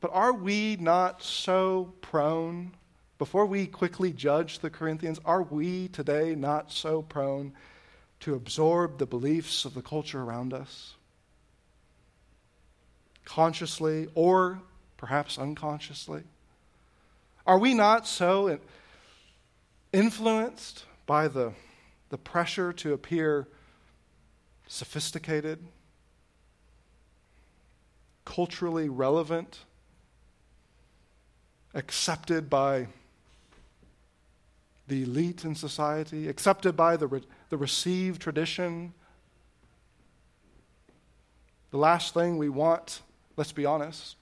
But 0.00 0.12
are 0.14 0.32
we 0.32 0.76
not 0.78 1.24
so 1.24 1.92
prone, 2.02 2.70
before 3.18 3.46
we 3.46 3.66
quickly 3.66 4.12
judge 4.12 4.60
the 4.60 4.70
Corinthians, 4.70 5.18
are 5.24 5.42
we 5.42 5.88
today 5.88 6.36
not 6.36 6.70
so 6.70 7.02
prone 7.02 7.52
to 8.20 8.36
absorb 8.36 8.98
the 8.98 9.06
beliefs 9.06 9.64
of 9.64 9.74
the 9.74 9.82
culture 9.82 10.22
around 10.22 10.54
us? 10.54 10.94
Consciously 13.24 14.06
or 14.14 14.60
perhaps 14.96 15.36
unconsciously? 15.36 16.22
Are 17.44 17.58
we 17.58 17.74
not 17.74 18.06
so 18.06 18.60
influenced 19.92 20.84
by 21.06 21.26
the 21.26 21.54
the 22.10 22.18
pressure 22.18 22.72
to 22.74 22.92
appear 22.92 23.48
sophisticated, 24.66 25.58
culturally 28.24 28.88
relevant, 28.88 29.60
accepted 31.74 32.50
by 32.50 32.86
the 34.88 35.04
elite 35.04 35.44
in 35.44 35.54
society, 35.54 36.28
accepted 36.28 36.76
by 36.76 36.96
the, 36.96 37.06
re- 37.06 37.22
the 37.48 37.56
received 37.56 38.20
tradition. 38.20 38.92
The 41.70 41.78
last 41.78 42.12
thing 42.12 42.38
we 42.38 42.48
want, 42.48 43.02
let's 43.36 43.52
be 43.52 43.64
honest, 43.64 44.16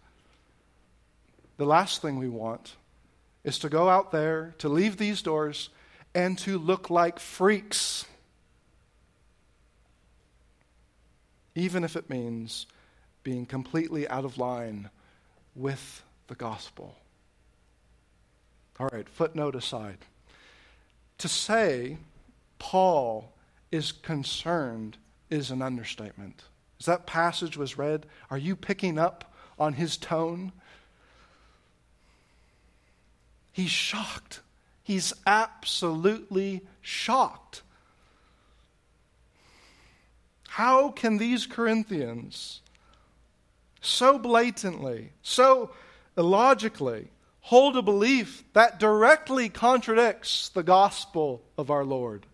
the 1.57 1.65
last 1.65 2.03
thing 2.03 2.19
we 2.19 2.29
want 2.29 2.77
is 3.45 3.59
to 3.61 3.69
go 3.71 3.89
out 3.89 4.13
there, 4.13 4.55
to 4.59 4.69
leave 4.69 4.99
these 4.99 5.23
doors, 5.23 5.71
and 6.19 6.37
to 6.37 6.59
look 6.59 6.91
like 6.91 7.21
freaks. 7.21 8.05
Even 11.55 11.85
if 11.85 11.95
it 11.95 12.11
means 12.11 12.67
being 13.23 13.47
completely 13.47 14.09
out 14.09 14.25
of 14.25 14.37
line 14.37 14.91
with 15.55 16.03
the 16.27 16.35
gospel. 16.35 16.97
All 18.81 18.89
right, 18.93 19.09
footnote 19.09 19.55
aside. 19.55 19.99
To 21.19 21.29
say 21.29 21.99
Paul 22.59 23.33
is 23.71 23.93
concerned 23.93 24.97
is 25.31 25.53
an 25.53 25.63
understatement. 25.63 26.43
As 26.81 26.87
that 26.87 27.07
passage 27.07 27.57
was 27.57 27.79
read, 27.79 28.07
are 28.29 28.39
you 28.39 28.57
picking 28.57 28.99
up 28.99 29.33
on 29.57 29.75
his 29.75 29.97
tone? 29.97 30.51
He's 33.53 33.71
shocked. 33.71 34.41
He's 34.89 35.13
absolutely 35.27 36.63
shocked. 36.81 37.61
How 40.49 40.89
can 40.89 41.19
these 41.19 41.45
Corinthians 41.45 42.63
so 43.83 44.19
blatantly, 44.19 45.13
so 45.21 45.73
illogically, 46.17 47.09
hold 47.41 47.77
a 47.77 47.83
belief 47.83 48.45
that 48.55 48.81
directly 48.81 49.51
contradicts 49.51 50.49
the 50.49 50.63
gospel 50.63 51.43
of 51.59 51.71
our 51.71 51.85
Lord? 51.85 52.25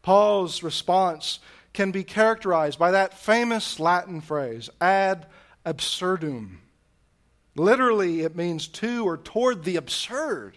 Paul's 0.00 0.62
response 0.62 1.38
can 1.74 1.90
be 1.90 2.02
characterized 2.02 2.78
by 2.78 2.92
that 2.92 3.12
famous 3.12 3.78
Latin 3.78 4.22
phrase, 4.22 4.70
ad 4.80 5.26
absurdum. 5.66 6.62
Literally, 7.54 8.22
it 8.22 8.34
means 8.34 8.68
to 8.68 9.06
or 9.06 9.18
toward 9.18 9.64
the 9.64 9.76
absurd. 9.76 10.56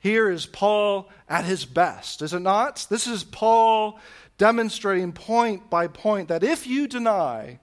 Here 0.00 0.30
is 0.30 0.46
Paul 0.46 1.08
at 1.28 1.44
his 1.44 1.64
best, 1.64 2.22
is 2.22 2.32
it 2.32 2.40
not? 2.40 2.86
This 2.88 3.06
is 3.06 3.24
Paul 3.24 3.98
demonstrating 4.38 5.12
point 5.12 5.68
by 5.68 5.88
point 5.88 6.28
that 6.28 6.44
if 6.44 6.66
you 6.66 6.86
deny 6.86 7.58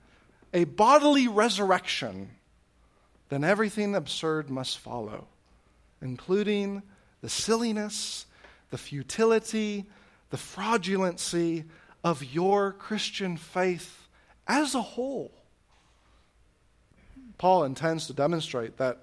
a 0.53 0.65
bodily 0.65 1.27
resurrection, 1.27 2.31
then 3.29 3.43
everything 3.43 3.95
absurd 3.95 4.49
must 4.49 4.77
follow, 4.77 5.27
including 6.01 6.83
the 7.21 7.29
silliness, 7.29 8.25
the 8.69 8.77
futility, 8.77 9.85
the 10.29 10.37
fraudulency 10.37 11.65
of 12.03 12.23
your 12.23 12.73
Christian 12.73 13.37
faith 13.37 14.07
as 14.47 14.75
a 14.75 14.81
whole. 14.81 15.31
Paul 17.37 17.63
intends 17.63 18.07
to 18.07 18.13
demonstrate 18.13 18.77
that 18.77 19.01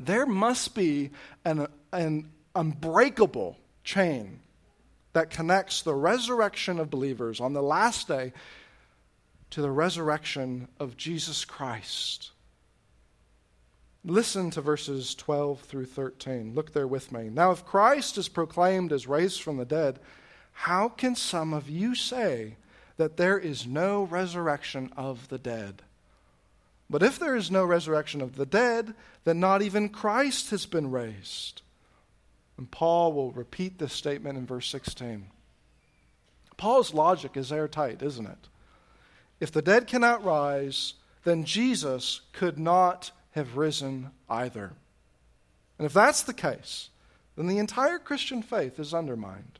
there 0.00 0.26
must 0.26 0.74
be 0.74 1.10
an, 1.44 1.66
an 1.92 2.30
unbreakable 2.54 3.56
chain 3.84 4.40
that 5.12 5.30
connects 5.30 5.82
the 5.82 5.94
resurrection 5.94 6.78
of 6.78 6.90
believers 6.90 7.40
on 7.40 7.52
the 7.52 7.62
last 7.62 8.08
day 8.08 8.32
to 9.50 9.60
the 9.60 9.70
resurrection 9.70 10.68
of 10.80 10.96
Jesus 10.96 11.44
Christ. 11.44 12.30
Listen 14.04 14.50
to 14.50 14.60
verses 14.60 15.14
12 15.14 15.60
through 15.60 15.84
13. 15.84 16.54
Look 16.54 16.72
there 16.72 16.88
with 16.88 17.12
me. 17.12 17.28
Now, 17.30 17.52
if 17.52 17.64
Christ 17.64 18.18
is 18.18 18.28
proclaimed 18.28 18.92
as 18.92 19.06
raised 19.06 19.42
from 19.42 19.58
the 19.58 19.64
dead, 19.64 20.00
how 20.52 20.88
can 20.88 21.14
some 21.14 21.52
of 21.52 21.68
you 21.68 21.94
say 21.94 22.56
that 22.96 23.16
there 23.16 23.38
is 23.38 23.66
no 23.66 24.02
resurrection 24.04 24.92
of 24.96 25.28
the 25.28 25.38
dead? 25.38 25.82
But 26.90 27.02
if 27.02 27.18
there 27.18 27.36
is 27.36 27.50
no 27.50 27.64
resurrection 27.64 28.20
of 28.20 28.36
the 28.36 28.46
dead, 28.46 28.94
then 29.24 29.38
not 29.38 29.62
even 29.62 29.88
Christ 29.88 30.50
has 30.50 30.66
been 30.66 30.90
raised. 30.90 31.62
And 32.62 32.70
Paul 32.70 33.12
will 33.12 33.32
repeat 33.32 33.80
this 33.80 33.92
statement 33.92 34.38
in 34.38 34.46
verse 34.46 34.68
16. 34.68 35.26
Paul's 36.56 36.94
logic 36.94 37.36
is 37.36 37.50
airtight, 37.50 38.02
isn't 38.02 38.24
it? 38.24 38.48
If 39.40 39.50
the 39.50 39.62
dead 39.62 39.88
cannot 39.88 40.24
rise, 40.24 40.94
then 41.24 41.42
Jesus 41.42 42.20
could 42.32 42.60
not 42.60 43.10
have 43.32 43.56
risen 43.56 44.12
either. 44.30 44.74
And 45.76 45.86
if 45.86 45.92
that's 45.92 46.22
the 46.22 46.32
case, 46.32 46.90
then 47.34 47.48
the 47.48 47.58
entire 47.58 47.98
Christian 47.98 48.42
faith 48.42 48.78
is 48.78 48.94
undermined. 48.94 49.58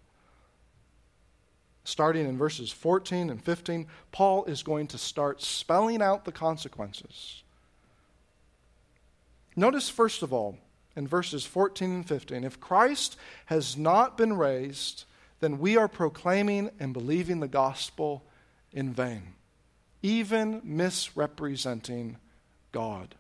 Starting 1.83 2.29
in 2.29 2.39
verses 2.39 2.71
14 2.71 3.31
and 3.31 3.43
15, 3.43 3.89
Paul 4.13 4.45
is 4.45 4.63
going 4.63 4.87
to 4.87 4.97
start 4.97 5.43
spelling 5.43 6.01
out 6.01 6.25
the 6.25 6.31
consequences. 6.31 7.43
Notice, 9.57 9.89
first 9.89 10.23
of 10.23 10.33
all, 10.33 10.57
in 10.97 11.07
verses 11.07 11.45
14 11.45 11.91
and 11.91 12.09
15, 12.09 12.45
if 12.45 12.61
Christ 12.61 13.17
has 13.47 13.77
not 13.77 14.17
been 14.17 14.35
raised, 14.35 15.05
then 15.41 15.59
we 15.59 15.77
are 15.77 15.89
proclaiming 15.89 16.71
and 16.79 16.93
believing 16.93 17.41
the 17.41 17.49
gospel 17.49 18.25
in 18.73 18.93
vain, 18.93 19.35
even 20.03 20.61
misrepresenting 20.65 22.17
God. 22.71 23.15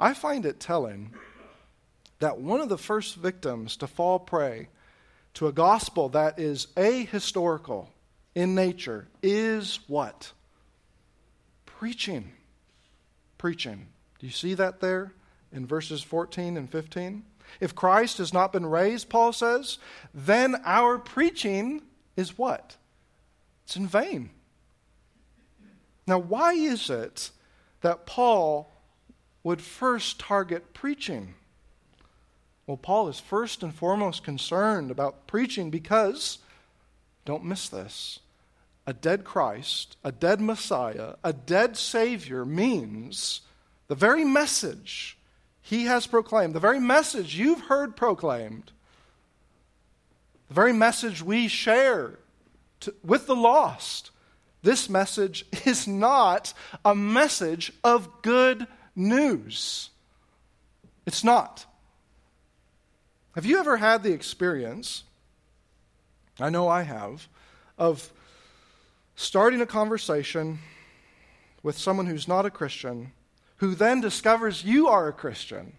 I 0.00 0.14
find 0.14 0.46
it 0.46 0.60
telling 0.60 1.12
that 2.18 2.38
one 2.38 2.60
of 2.60 2.68
the 2.68 2.78
first 2.78 3.16
victims 3.16 3.76
to 3.76 3.86
fall 3.86 4.18
prey 4.18 4.68
to 5.34 5.46
a 5.46 5.52
gospel 5.52 6.08
that 6.10 6.38
is 6.38 6.68
ahistorical 6.76 7.88
in 8.34 8.54
nature 8.54 9.08
is 9.22 9.80
what? 9.86 10.32
Preaching. 11.66 12.32
Preaching. 13.38 13.86
Do 14.18 14.26
you 14.26 14.32
see 14.32 14.54
that 14.54 14.80
there 14.80 15.12
in 15.54 15.66
verses 15.66 16.02
14 16.02 16.58
and 16.58 16.68
15? 16.68 17.22
If 17.60 17.74
Christ 17.74 18.18
has 18.18 18.34
not 18.34 18.52
been 18.52 18.66
raised, 18.66 19.08
Paul 19.08 19.32
says, 19.32 19.78
then 20.12 20.56
our 20.64 20.98
preaching 20.98 21.82
is 22.16 22.36
what? 22.36 22.76
It's 23.64 23.76
in 23.76 23.86
vain. 23.86 24.30
Now, 26.06 26.18
why 26.18 26.52
is 26.52 26.90
it 26.90 27.30
that 27.80 28.06
Paul 28.06 28.70
would 29.42 29.62
first 29.62 30.18
target 30.18 30.74
preaching? 30.74 31.34
Well, 32.66 32.76
Paul 32.76 33.08
is 33.08 33.20
first 33.20 33.62
and 33.62 33.74
foremost 33.74 34.24
concerned 34.24 34.90
about 34.90 35.26
preaching 35.26 35.70
because, 35.70 36.38
don't 37.24 37.44
miss 37.44 37.68
this, 37.68 38.20
a 38.86 38.92
dead 38.92 39.24
Christ, 39.24 39.96
a 40.04 40.12
dead 40.12 40.40
Messiah, 40.40 41.14
a 41.22 41.32
dead 41.32 41.76
Savior 41.76 42.44
means 42.44 43.42
the 43.88 43.94
very 43.94 44.24
message 44.24 45.18
he 45.66 45.86
has 45.86 46.06
proclaimed, 46.06 46.54
the 46.54 46.60
very 46.60 46.78
message 46.78 47.36
you've 47.36 47.62
heard 47.62 47.96
proclaimed, 47.96 48.70
the 50.48 50.54
very 50.54 50.74
message 50.74 51.22
we 51.22 51.48
share 51.48 52.18
to, 52.80 52.94
with 53.02 53.26
the 53.26 53.34
lost, 53.34 54.10
this 54.62 54.90
message 54.90 55.46
is 55.64 55.88
not 55.88 56.52
a 56.84 56.94
message 56.94 57.72
of 57.82 58.20
good 58.20 58.66
news. 58.94 59.88
It's 61.06 61.24
not. 61.24 61.64
Have 63.34 63.46
you 63.46 63.58
ever 63.58 63.78
had 63.78 64.02
the 64.02 64.12
experience, 64.12 65.04
I 66.38 66.50
know 66.50 66.68
I 66.68 66.82
have, 66.82 67.26
of 67.78 68.12
starting 69.16 69.62
a 69.62 69.66
conversation 69.66 70.58
with 71.62 71.78
someone 71.78 72.04
who's 72.04 72.28
not 72.28 72.44
a 72.44 72.50
Christian, 72.50 73.12
who 73.58 73.74
then 73.74 74.00
discovers 74.00 74.64
you 74.64 74.88
are 74.88 75.08
a 75.08 75.12
Christian, 75.12 75.72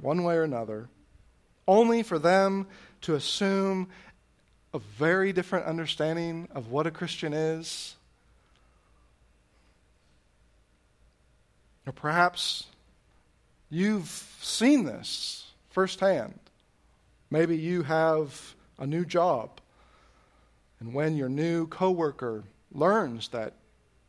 one 0.00 0.22
way 0.22 0.36
or 0.36 0.42
another, 0.42 0.88
only 1.66 2.02
for 2.02 2.18
them 2.18 2.66
to 3.02 3.14
assume 3.14 3.88
a 4.74 4.78
very 4.78 5.32
different 5.32 5.66
understanding 5.66 6.48
of 6.54 6.70
what 6.70 6.86
a 6.86 6.90
Christian 6.90 7.32
is? 7.32 7.94
Or 11.86 11.92
perhaps 11.92 12.64
you've 13.70 14.08
seen 14.40 14.84
this 14.84 15.50
firsthand. 15.70 16.38
Maybe 17.30 17.56
you 17.56 17.82
have 17.82 18.54
a 18.78 18.86
new 18.86 19.04
job, 19.04 19.60
and 20.80 20.94
when 20.94 21.16
your 21.16 21.28
new 21.28 21.66
coworker 21.66 22.44
learns 22.72 23.28
that 23.28 23.54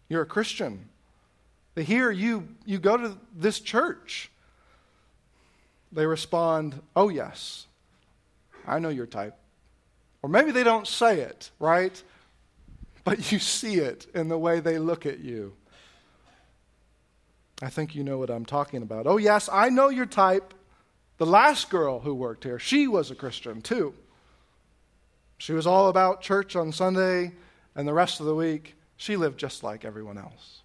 you're 0.07 0.21
a 0.21 0.27
Christian, 0.27 0.89
they 1.79 1.85
hear 1.85 2.11
you, 2.11 2.45
you 2.65 2.77
go 2.77 2.97
to 2.97 3.17
this 3.33 3.61
church, 3.61 4.29
they 5.93 6.05
respond, 6.05 6.81
Oh, 6.93 7.07
yes, 7.07 7.67
I 8.67 8.79
know 8.79 8.89
your 8.89 9.05
type. 9.05 9.37
Or 10.21 10.29
maybe 10.29 10.51
they 10.51 10.65
don't 10.65 10.85
say 10.85 11.21
it, 11.21 11.51
right? 11.57 12.03
But 13.05 13.31
you 13.31 13.39
see 13.39 13.75
it 13.75 14.07
in 14.13 14.27
the 14.27 14.37
way 14.37 14.59
they 14.59 14.77
look 14.77 15.05
at 15.05 15.19
you. 15.19 15.53
I 17.61 17.69
think 17.69 17.95
you 17.95 18.03
know 18.03 18.17
what 18.17 18.29
I'm 18.29 18.43
talking 18.43 18.81
about. 18.81 19.07
Oh, 19.07 19.15
yes, 19.15 19.47
I 19.49 19.69
know 19.69 19.87
your 19.87 20.05
type. 20.05 20.53
The 21.17 21.25
last 21.25 21.69
girl 21.69 22.01
who 22.01 22.13
worked 22.13 22.43
here, 22.43 22.59
she 22.59 22.89
was 22.89 23.09
a 23.09 23.15
Christian 23.15 23.61
too. 23.61 23.93
She 25.37 25.53
was 25.53 25.65
all 25.65 25.87
about 25.87 26.19
church 26.19 26.57
on 26.57 26.73
Sunday, 26.73 27.31
and 27.73 27.87
the 27.87 27.93
rest 27.93 28.19
of 28.19 28.25
the 28.25 28.35
week, 28.35 28.75
she 28.97 29.15
lived 29.15 29.39
just 29.39 29.63
like 29.63 29.85
everyone 29.85 30.17
else. 30.17 30.58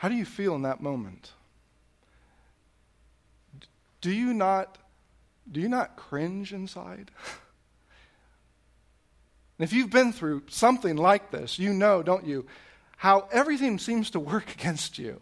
How 0.00 0.08
do 0.08 0.14
you 0.14 0.24
feel 0.24 0.54
in 0.54 0.62
that 0.62 0.80
moment? 0.80 1.32
Do 4.00 4.10
you 4.10 4.32
not, 4.32 4.78
do 5.52 5.60
you 5.60 5.68
not 5.68 5.96
cringe 5.96 6.54
inside? 6.54 7.10
if 9.58 9.74
you've 9.74 9.90
been 9.90 10.14
through 10.14 10.44
something 10.48 10.96
like 10.96 11.30
this, 11.30 11.58
you 11.58 11.74
know, 11.74 12.02
don't 12.02 12.24
you, 12.24 12.46
how 12.96 13.28
everything 13.30 13.78
seems 13.78 14.08
to 14.12 14.20
work 14.20 14.50
against 14.58 14.98
you. 14.98 15.20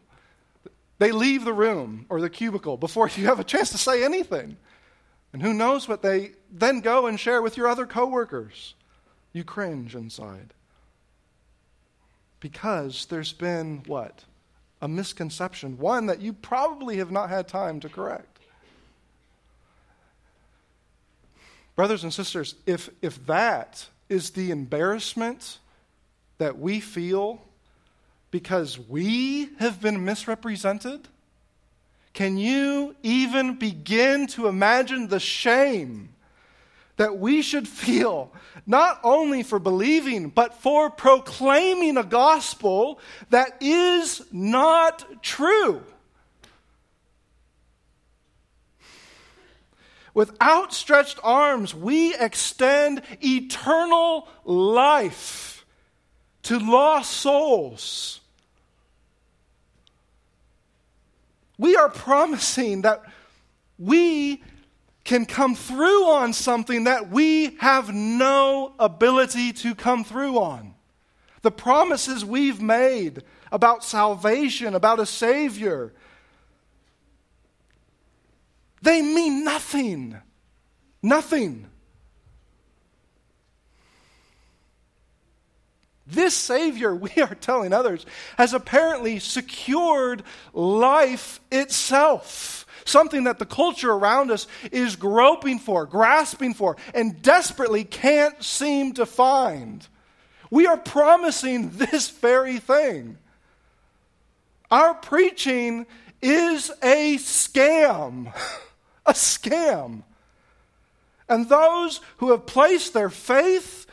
They 1.00 1.10
leave 1.10 1.44
the 1.44 1.52
room 1.52 2.06
or 2.08 2.20
the 2.20 2.30
cubicle 2.30 2.76
before 2.76 3.08
you 3.08 3.26
have 3.26 3.40
a 3.40 3.44
chance 3.44 3.70
to 3.70 3.78
say 3.78 4.04
anything. 4.04 4.58
And 5.32 5.42
who 5.42 5.54
knows 5.54 5.88
what 5.88 6.02
they 6.02 6.34
then 6.52 6.82
go 6.82 7.08
and 7.08 7.18
share 7.18 7.42
with 7.42 7.56
your 7.56 7.66
other 7.66 7.84
coworkers. 7.84 8.76
You 9.32 9.42
cringe 9.42 9.96
inside. 9.96 10.54
Because 12.38 13.06
there's 13.06 13.32
been 13.32 13.82
what? 13.88 14.22
A 14.80 14.88
misconception, 14.88 15.78
one 15.78 16.06
that 16.06 16.20
you 16.20 16.32
probably 16.32 16.98
have 16.98 17.10
not 17.10 17.30
had 17.30 17.48
time 17.48 17.80
to 17.80 17.88
correct. 17.88 18.38
Brothers 21.74 22.02
and 22.02 22.12
sisters, 22.12 22.54
if, 22.66 22.90
if 23.02 23.24
that 23.26 23.86
is 24.08 24.30
the 24.30 24.50
embarrassment 24.50 25.58
that 26.38 26.58
we 26.58 26.80
feel 26.80 27.40
because 28.30 28.78
we 28.78 29.50
have 29.58 29.80
been 29.80 30.04
misrepresented? 30.04 31.08
Can 32.12 32.36
you 32.36 32.96
even 33.02 33.58
begin 33.58 34.26
to 34.28 34.48
imagine 34.48 35.08
the 35.08 35.20
shame 35.20 36.10
that 36.98 37.18
we 37.18 37.42
should 37.42 37.66
feel, 37.66 38.32
not 38.66 39.00
only 39.02 39.42
for 39.42 39.58
believing, 39.58 40.28
but 40.28 40.54
for 40.54 40.90
proclaiming 40.90 41.96
a 41.96 42.04
gospel 42.04 43.00
that 43.30 43.56
is 43.60 44.22
not 44.30 45.22
true? 45.22 45.82
With 50.12 50.36
outstretched 50.42 51.20
arms, 51.22 51.74
we 51.74 52.14
extend 52.16 53.02
eternal 53.20 54.28
life 54.44 55.64
to 56.42 56.58
lost 56.58 57.12
souls. 57.12 58.20
We 61.56 61.76
are 61.76 61.88
promising 61.88 62.82
that 62.82 63.02
we 63.78 64.42
can 65.08 65.24
come 65.24 65.54
through 65.54 66.04
on 66.04 66.34
something 66.34 66.84
that 66.84 67.08
we 67.08 67.56
have 67.60 67.94
no 67.94 68.74
ability 68.78 69.54
to 69.54 69.74
come 69.74 70.04
through 70.04 70.38
on. 70.38 70.74
The 71.40 71.50
promises 71.50 72.26
we've 72.26 72.60
made 72.60 73.22
about 73.50 73.82
salvation, 73.82 74.74
about 74.74 75.00
a 75.00 75.06
Savior, 75.06 75.94
they 78.82 79.00
mean 79.00 79.44
nothing. 79.44 80.14
Nothing. 81.02 81.70
This 86.10 86.34
Savior, 86.34 86.94
we 86.94 87.10
are 87.20 87.34
telling 87.34 87.72
others, 87.72 88.06
has 88.36 88.54
apparently 88.54 89.18
secured 89.18 90.22
life 90.52 91.40
itself. 91.50 92.66
Something 92.84 93.24
that 93.24 93.38
the 93.38 93.46
culture 93.46 93.92
around 93.92 94.30
us 94.30 94.46
is 94.72 94.96
groping 94.96 95.58
for, 95.58 95.84
grasping 95.84 96.54
for, 96.54 96.76
and 96.94 97.20
desperately 97.20 97.84
can't 97.84 98.42
seem 98.42 98.94
to 98.94 99.04
find. 99.04 99.86
We 100.50 100.66
are 100.66 100.78
promising 100.78 101.70
this 101.74 102.08
very 102.08 102.58
thing. 102.58 103.18
Our 104.70 104.94
preaching 104.94 105.86
is 106.22 106.70
a 106.82 107.16
scam. 107.16 108.32
A 109.06 109.12
scam. 109.12 110.02
And 111.30 111.48
those 111.48 112.02
who 112.18 112.30
have 112.32 112.44
placed 112.44 112.92
their 112.92 113.08
faith 113.08 113.86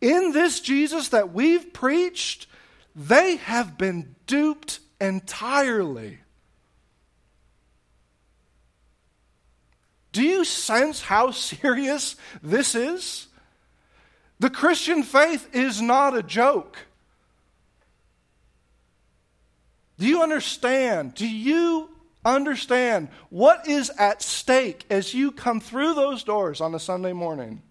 in 0.00 0.32
this 0.32 0.60
Jesus 0.60 1.08
that 1.08 1.32
we've 1.32 1.72
preached, 1.72 2.46
they 2.94 3.36
have 3.36 3.76
been 3.76 4.14
duped 4.26 4.80
entirely. 5.00 6.18
Do 10.12 10.22
you 10.22 10.44
sense 10.44 11.02
how 11.02 11.30
serious 11.30 12.16
this 12.42 12.74
is? 12.74 13.28
The 14.38 14.50
Christian 14.50 15.02
faith 15.02 15.54
is 15.54 15.80
not 15.80 16.16
a 16.16 16.22
joke. 16.22 16.78
Do 19.98 20.06
you 20.06 20.22
understand? 20.22 21.14
Do 21.14 21.28
you 21.28 21.90
understand 22.24 23.08
what 23.28 23.68
is 23.68 23.90
at 23.98 24.22
stake 24.22 24.86
as 24.88 25.12
you 25.12 25.30
come 25.30 25.60
through 25.60 25.94
those 25.94 26.24
doors 26.24 26.60
on 26.60 26.74
a 26.74 26.80
Sunday 26.80 27.12
morning? 27.12 27.62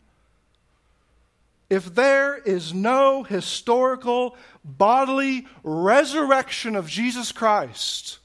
If 1.69 1.93
there 1.93 2.36
is 2.36 2.73
no 2.73 3.23
historical 3.23 4.36
bodily 4.63 5.47
resurrection 5.63 6.75
of 6.75 6.88
Jesus 6.88 7.32
Christ, 7.32 8.19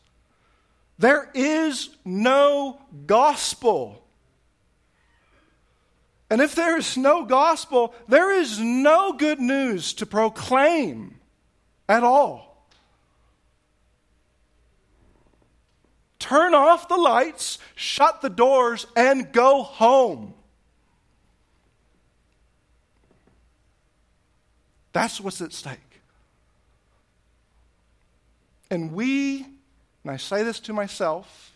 there 0.99 1.31
is 1.35 1.91
no 2.05 2.81
gospel. 3.07 4.03
And 6.31 6.41
if 6.41 6.55
there 6.55 6.79
is 6.79 6.97
no 6.97 7.25
gospel, 7.25 7.95
there 8.09 8.33
is 8.33 8.59
no 8.59 9.13
good 9.13 9.41
news 9.41 9.93
to 9.95 10.07
proclaim 10.07 11.17
at 11.89 12.03
all. 12.03 12.67
Turn 16.19 16.55
off 16.55 16.89
the 16.89 16.97
lights, 16.97 17.59
shut 17.75 18.23
the 18.23 18.31
doors, 18.31 18.87
and 18.97 19.31
go 19.31 19.63
home. 19.63 20.33
That's 24.95 25.21
what's 25.21 25.43
at 25.43 25.53
stake. 25.53 26.01
And 28.71 28.93
we, 28.93 29.43
and 29.43 30.11
I 30.11 30.17
say 30.17 30.45
this 30.45 30.61
to 30.61 30.73
myself 30.73 31.53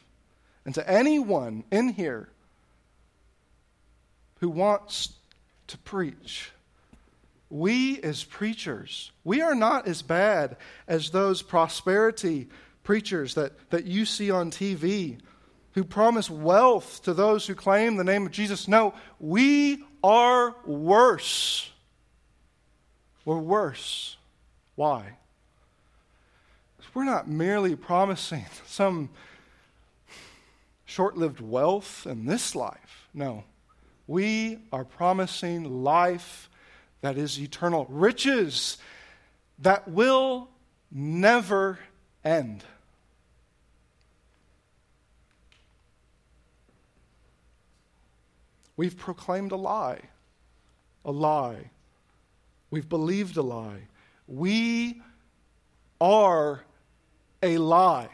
and 0.67 0.75
to 0.75 0.91
anyone 0.91 1.65
in 1.71 1.91
here 1.91 2.29
who 4.41 4.51
wants 4.51 5.15
to 5.69 5.79
preach, 5.79 6.51
we 7.49 8.01
as 8.03 8.25
preachers, 8.25 9.13
we 9.23 9.41
are 9.41 9.55
not 9.55 9.87
as 9.87 10.03
bad 10.03 10.57
as 10.89 11.11
those 11.11 11.41
prosperity 11.41 12.49
preachers 12.83 13.35
that, 13.35 13.53
that 13.71 13.85
you 13.85 14.05
see 14.05 14.33
on 14.33 14.51
TV 14.51 15.19
who 15.73 15.85
promise 15.85 16.29
wealth 16.29 17.05
to 17.05 17.15
those 17.15 17.47
who 17.47 17.55
claim 17.55 17.97
the 17.97 18.05
name 18.05 18.27
of 18.27 18.33
Jesus. 18.33 18.67
No, 18.67 18.95
we 19.21 19.85
are 20.03 20.57
worse 20.67 21.71
or 23.29 23.39
worse. 23.39 24.17
Why? 24.75 25.19
We're 26.95 27.05
not 27.05 27.29
merely 27.29 27.77
promising 27.77 28.47
some 28.67 29.11
short 30.87 31.19
lived 31.19 31.39
wealth 31.39 32.07
in 32.07 32.25
this 32.25 32.55
life. 32.57 33.07
No. 33.13 33.45
We 34.07 34.61
are 34.73 34.83
promising 34.83 35.85
life 35.85 36.49
that 37.03 37.19
is 37.19 37.39
eternal, 37.39 37.85
riches 37.91 38.79
that 39.59 39.87
will 39.87 40.49
never 40.91 41.79
end. 42.25 42.65
We've 48.75 48.97
proclaimed 48.97 49.53
a 49.53 49.57
lie, 49.57 50.01
a 51.05 51.13
lie 51.13 51.71
We've 52.71 52.89
believed 52.89 53.37
a 53.37 53.43
lie. 53.43 53.89
We 54.27 55.01
are 56.01 56.65
a 57.43 57.59
lie. 57.59 58.11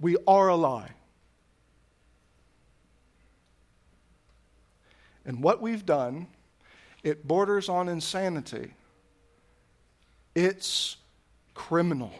We 0.00 0.16
are 0.26 0.48
a 0.48 0.56
lie. 0.56 0.90
And 5.24 5.42
what 5.42 5.60
we've 5.60 5.84
done, 5.84 6.26
it 7.02 7.26
borders 7.26 7.68
on 7.68 7.88
insanity. 7.88 8.72
It's 10.34 10.96
criminal. 11.54 12.12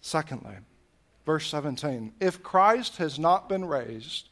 Secondly, 0.00 0.54
verse 1.26 1.46
17 1.48 2.14
if 2.18 2.42
Christ 2.42 2.96
has 2.96 3.18
not 3.18 3.48
been 3.48 3.64
raised, 3.64 4.30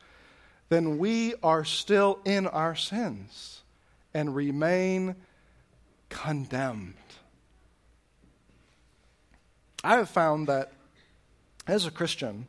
then 0.69 0.99
we 0.99 1.35
are 1.43 1.65
still 1.65 2.19
in 2.25 2.47
our 2.47 2.75
sins 2.75 3.63
and 4.13 4.35
remain 4.35 5.15
condemned. 6.09 6.95
I 9.85 9.97
have 9.97 10.11
found 10.11 10.49
that 10.49 10.73
as 11.67 11.87
a 11.87 11.91
Christian, 11.91 12.49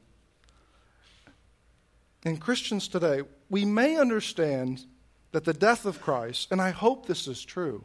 in 2.24 2.38
Christians 2.38 2.88
today, 2.88 3.22
we 3.50 3.64
may 3.64 3.98
understand 3.98 4.86
that 5.32 5.46
the 5.46 5.54
death 5.54 5.86
of 5.86 6.02
Christ, 6.02 6.52
and 6.52 6.62
I 6.62 6.72
hope 6.72 7.06
this 7.06 7.28
is 7.28 7.44
true, 7.46 7.84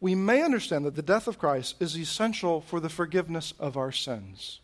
we 0.00 0.14
may 0.14 0.42
understand 0.42 0.84
that 0.84 0.96
the 0.96 1.02
death 1.02 1.28
of 1.28 1.38
Christ 1.38 1.76
is 1.80 1.96
essential 1.96 2.60
for 2.60 2.80
the 2.80 2.88
forgiveness 2.88 3.54
of 3.60 3.76
our 3.76 3.92
sins. 3.92 4.60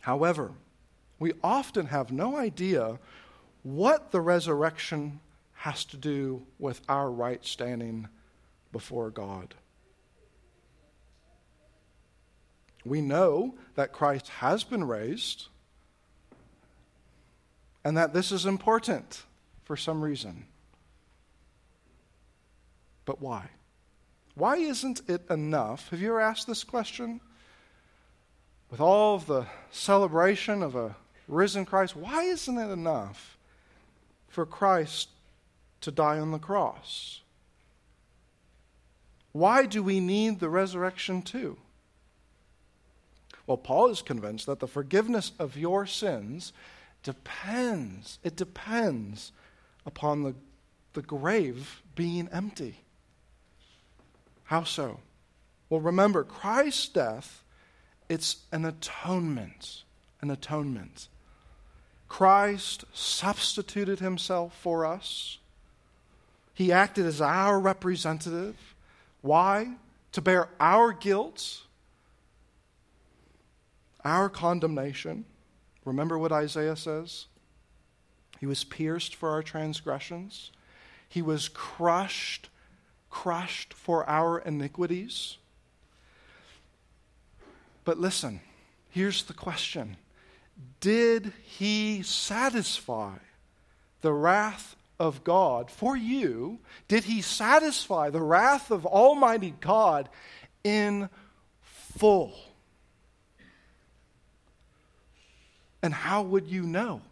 However, 0.00 0.50
we 1.22 1.32
often 1.44 1.86
have 1.86 2.10
no 2.10 2.36
idea 2.36 2.98
what 3.62 4.10
the 4.10 4.20
resurrection 4.20 5.20
has 5.54 5.84
to 5.84 5.96
do 5.96 6.42
with 6.58 6.80
our 6.88 7.08
right 7.08 7.44
standing 7.46 8.08
before 8.72 9.08
God. 9.10 9.54
We 12.84 13.00
know 13.00 13.54
that 13.76 13.92
Christ 13.92 14.28
has 14.40 14.64
been 14.64 14.82
raised 14.82 15.46
and 17.84 17.96
that 17.96 18.12
this 18.12 18.32
is 18.32 18.44
important 18.44 19.22
for 19.62 19.76
some 19.76 20.02
reason. 20.02 20.46
But 23.04 23.20
why? 23.20 23.48
Why 24.34 24.56
isn't 24.56 25.02
it 25.08 25.22
enough? 25.30 25.88
Have 25.90 26.00
you 26.00 26.08
ever 26.08 26.20
asked 26.20 26.48
this 26.48 26.64
question? 26.64 27.20
With 28.70 28.80
all 28.80 29.18
the 29.18 29.46
celebration 29.70 30.64
of 30.64 30.74
a 30.74 30.96
risen 31.32 31.64
Christ, 31.64 31.96
why 31.96 32.24
isn't 32.24 32.58
it 32.58 32.70
enough 32.70 33.38
for 34.28 34.46
Christ 34.46 35.08
to 35.80 35.90
die 35.90 36.18
on 36.18 36.30
the 36.30 36.38
cross? 36.38 37.20
Why 39.32 39.66
do 39.66 39.82
we 39.82 39.98
need 40.00 40.40
the 40.40 40.50
resurrection 40.50 41.22
too? 41.22 41.56
Well, 43.46 43.56
Paul 43.56 43.88
is 43.88 44.02
convinced 44.02 44.46
that 44.46 44.60
the 44.60 44.68
forgiveness 44.68 45.32
of 45.38 45.56
your 45.56 45.86
sins 45.86 46.52
depends, 47.02 48.18
it 48.22 48.36
depends 48.36 49.32
upon 49.84 50.22
the, 50.22 50.34
the 50.92 51.02
grave 51.02 51.82
being 51.94 52.28
empty. 52.30 52.76
How 54.44 54.64
so? 54.64 55.00
Well, 55.68 55.80
remember, 55.80 56.24
Christ's 56.24 56.88
death, 56.88 57.42
it's 58.08 58.36
an 58.52 58.64
atonement. 58.64 59.82
An 60.20 60.30
atonement. 60.30 61.08
Christ 62.12 62.84
substituted 62.92 64.00
himself 64.00 64.54
for 64.60 64.84
us. 64.84 65.38
He 66.52 66.70
acted 66.70 67.06
as 67.06 67.22
our 67.22 67.58
representative. 67.58 68.74
Why? 69.22 69.76
To 70.12 70.20
bear 70.20 70.50
our 70.60 70.92
guilt, 70.92 71.62
our 74.04 74.28
condemnation. 74.28 75.24
Remember 75.86 76.18
what 76.18 76.32
Isaiah 76.32 76.76
says? 76.76 77.28
He 78.38 78.44
was 78.44 78.62
pierced 78.62 79.14
for 79.14 79.30
our 79.30 79.42
transgressions, 79.42 80.50
he 81.08 81.22
was 81.22 81.48
crushed, 81.48 82.50
crushed 83.08 83.72
for 83.72 84.06
our 84.06 84.38
iniquities. 84.38 85.38
But 87.86 87.98
listen, 87.98 88.40
here's 88.90 89.22
the 89.22 89.32
question 89.32 89.96
Did 90.80 91.32
he 91.42 92.02
satisfy 92.02 93.16
the 94.00 94.12
wrath 94.12 94.76
of 94.98 95.24
God 95.24 95.70
for 95.70 95.96
you? 95.96 96.58
Did 96.88 97.04
he 97.04 97.22
satisfy 97.22 98.10
the 98.10 98.20
wrath 98.20 98.70
of 98.70 98.86
Almighty 98.86 99.54
God 99.60 100.08
in 100.64 101.08
full? 101.62 102.34
And 105.82 105.92
how 105.92 106.22
would 106.22 106.46
you 106.46 106.62
know? 106.62 107.02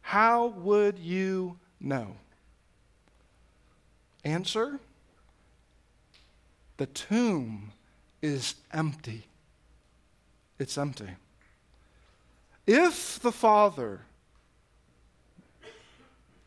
How 0.00 0.46
would 0.46 0.98
you 0.98 1.58
know? 1.80 2.16
Answer 4.24 4.78
The 6.76 6.86
tomb 6.86 7.72
is 8.22 8.54
empty. 8.72 9.24
It's 10.58 10.78
empty. 10.78 11.10
If 12.66 13.20
the 13.20 13.32
Father 13.32 14.02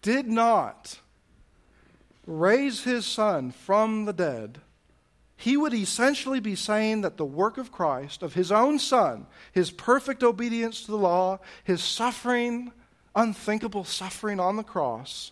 did 0.01 0.27
not 0.27 0.99
raise 2.25 2.83
his 2.83 3.05
Son 3.05 3.51
from 3.51 4.05
the 4.05 4.13
dead, 4.13 4.59
he 5.35 5.55
would 5.55 5.73
essentially 5.73 6.39
be 6.39 6.55
saying 6.55 7.01
that 7.01 7.17
the 7.17 7.25
work 7.25 7.57
of 7.59 7.71
Christ, 7.71 8.23
of 8.23 8.33
his 8.33 8.51
own 8.51 8.79
Son, 8.79 9.27
his 9.51 9.69
perfect 9.69 10.23
obedience 10.23 10.81
to 10.83 10.91
the 10.91 10.97
law, 10.97 11.39
his 11.63 11.83
suffering, 11.83 12.71
unthinkable 13.15 13.83
suffering 13.83 14.39
on 14.39 14.55
the 14.55 14.63
cross, 14.63 15.31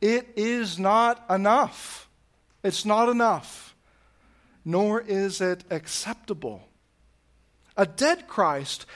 it 0.00 0.28
is 0.36 0.78
not 0.78 1.24
enough. 1.28 2.08
It's 2.62 2.84
not 2.84 3.08
enough, 3.08 3.74
nor 4.64 5.00
is 5.00 5.40
it 5.40 5.64
acceptable. 5.70 6.68
A 7.76 7.86
dead 7.86 8.28
Christ 8.28 8.86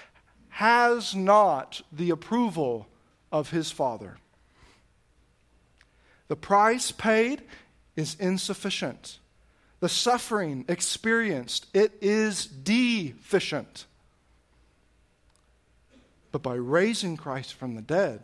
has 0.55 1.15
not 1.15 1.83
the 1.93 2.11
approval 2.11 2.89
of 3.31 3.51
his 3.51 3.71
Father. 3.71 4.17
The 6.29 6.37
price 6.37 6.91
paid 6.91 7.43
is 7.97 8.17
insufficient 8.19 9.19
the 9.85 9.89
suffering 9.91 10.65
experienced, 10.67 11.67
it 11.75 11.93
is 12.01 12.47
deficient. 12.47 13.85
But 16.33 16.43
by 16.43 16.55
raising 16.55 17.19
Christ 17.19 17.53
from 17.53 17.75
the 17.75 17.83
dead, 17.83 18.23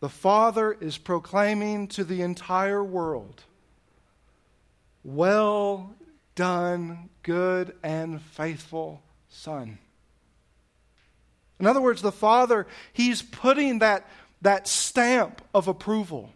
the 0.00 0.08
Father 0.08 0.72
is 0.72 0.96
proclaiming 0.96 1.88
to 1.88 2.04
the 2.04 2.22
entire 2.22 2.82
world, 2.82 3.42
Well 5.04 5.94
done, 6.36 7.10
good 7.22 7.76
and 7.82 8.22
faithful 8.22 9.02
Son. 9.28 9.76
In 11.62 11.68
other 11.68 11.80
words, 11.80 12.02
the 12.02 12.10
Father, 12.10 12.66
He's 12.92 13.22
putting 13.22 13.78
that, 13.78 14.08
that 14.40 14.66
stamp 14.66 15.40
of 15.54 15.68
approval 15.68 16.30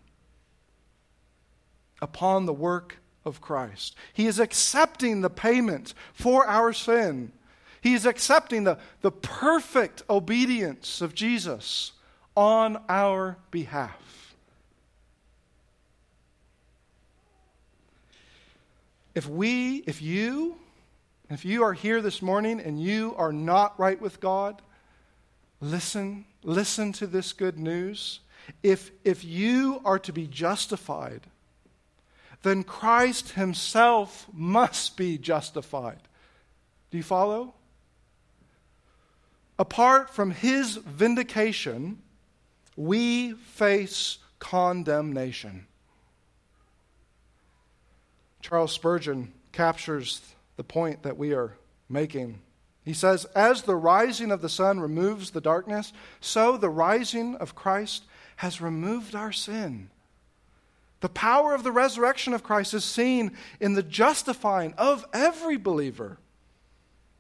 upon 2.01 2.47
the 2.47 2.53
work 2.53 2.99
of 3.25 3.41
Christ. 3.41 3.97
He 4.12 4.29
is 4.29 4.39
accepting 4.39 5.23
the 5.23 5.29
payment 5.29 5.95
for 6.12 6.47
our 6.47 6.73
sin. 6.73 7.33
He 7.81 7.95
is 7.95 8.07
accepting 8.07 8.62
the, 8.62 8.79
the 9.01 9.11
perfect 9.11 10.05
obedience 10.09 11.01
of 11.01 11.12
Jesus 11.12 11.91
on 12.37 12.81
our 12.89 13.37
behalf. 13.51 14.37
If 19.12 19.29
we, 19.29 19.79
if 19.89 20.01
you, 20.01 20.55
if 21.31 21.45
you 21.45 21.65
are 21.65 21.73
here 21.73 22.01
this 22.01 22.23
morning 22.23 22.61
and 22.61 22.81
you 22.81 23.12
are 23.17 23.33
not 23.33 23.77
right 23.81 24.01
with 24.01 24.21
God, 24.21 24.62
listen, 25.61 26.25
listen 26.42 26.92
to 26.95 27.07
this 27.07 27.33
good 27.33 27.59
news. 27.59 28.21
If, 28.62 28.90
if 29.05 29.25
you 29.25 29.81
are 29.85 29.99
to 30.01 30.12
be 30.12 30.27
justified, 30.27 31.23
then 32.42 32.62
Christ 32.62 33.33
himself 33.33 34.27
must 34.33 34.97
be 34.97 35.19
justified. 35.19 35.99
Do 36.90 36.97
you 36.97 37.03
follow? 37.03 37.55
Apart 39.59 40.11
from 40.11 40.31
his 40.31 40.77
vindication, 40.77 42.03
we 42.77 43.33
face 43.33 44.19
condemnation. 44.38 45.66
Charles 48.42 48.73
Spurgeon 48.73 49.33
captures 49.51 50.21
the 50.57 50.62
point 50.62 51.03
that 51.03 51.16
we 51.16 51.33
are 51.33 51.57
making. 51.88 52.38
He 52.87 52.94
says, 52.94 53.25
As 53.35 53.62
the 53.62 53.75
rising 53.75 54.31
of 54.31 54.40
the 54.40 54.49
sun 54.49 54.79
removes 54.79 55.33
the 55.33 55.40
darkness, 55.40 55.92
so 56.20 56.57
the 56.57 56.70
rising 56.70 57.35
of 57.35 57.57
Christ 57.57 58.05
has 58.37 58.61
removed 58.61 59.16
our 59.16 59.33
sin. 59.33 59.90
The 61.01 61.09
power 61.09 61.53
of 61.53 61.64
the 61.64 61.72
resurrection 61.72 62.33
of 62.33 62.44
Christ 62.44 62.72
is 62.75 62.85
seen 62.85 63.33
in 63.59 63.75
the 63.75 63.83
justifying 63.83 64.72
of 64.79 65.05
every 65.12 65.57
believer. 65.57 66.18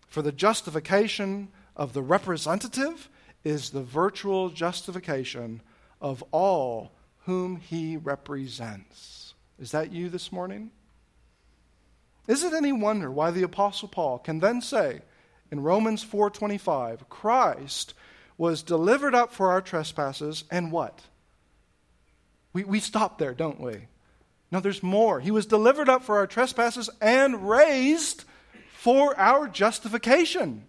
For 0.06 0.22
the 0.22 0.30
justification 0.30 1.48
of 1.74 1.94
the 1.94 2.02
representative 2.02 3.10
is 3.42 3.70
the 3.70 3.82
virtual 3.82 4.50
justification 4.50 5.62
of 6.00 6.22
all 6.30 6.92
whom 7.24 7.56
he 7.56 7.96
represents. 7.96 9.34
Is 9.58 9.72
that 9.72 9.92
you 9.92 10.10
this 10.10 10.30
morning? 10.30 10.70
Is 12.28 12.44
it 12.44 12.52
any 12.52 12.72
wonder 12.72 13.10
why 13.10 13.32
the 13.32 13.42
apostle 13.42 13.88
Paul 13.88 14.20
can 14.20 14.38
then 14.38 14.60
say 14.60 15.00
in 15.50 15.60
Romans 15.60 16.04
4:25, 16.04 17.08
Christ 17.08 17.94
was 18.38 18.62
delivered 18.62 19.14
up 19.14 19.32
for 19.32 19.50
our 19.50 19.60
trespasses 19.60 20.44
and 20.50 20.70
what? 20.70 21.02
We, 22.52 22.64
we 22.64 22.80
stop 22.80 23.18
there, 23.18 23.34
don't 23.34 23.60
we? 23.60 23.88
No, 24.50 24.60
there's 24.60 24.82
more. 24.82 25.20
He 25.20 25.30
was 25.30 25.46
delivered 25.46 25.88
up 25.88 26.02
for 26.02 26.18
our 26.18 26.26
trespasses 26.26 26.88
and 27.00 27.48
raised 27.48 28.24
for 28.72 29.18
our 29.18 29.48
justification. 29.48 30.64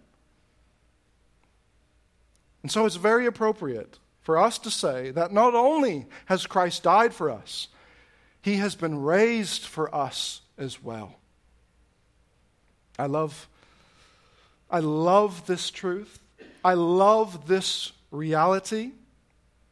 And 2.62 2.72
so 2.72 2.86
it's 2.86 2.96
very 2.96 3.26
appropriate 3.26 3.98
for 4.20 4.36
us 4.36 4.58
to 4.58 4.70
say 4.70 5.10
that 5.12 5.32
not 5.32 5.54
only 5.54 6.06
has 6.26 6.46
Christ 6.46 6.82
died 6.82 7.14
for 7.14 7.30
us, 7.30 7.68
he 8.42 8.56
has 8.56 8.74
been 8.74 9.02
raised 9.02 9.62
for 9.62 9.94
us 9.94 10.42
as 10.58 10.82
well. 10.82 11.14
I 12.98 13.06
love 13.06 13.48
I 14.70 14.80
love 14.80 15.46
this 15.46 15.70
truth. 15.70 16.20
I 16.64 16.74
love 16.74 17.46
this 17.48 17.92
reality. 18.10 18.92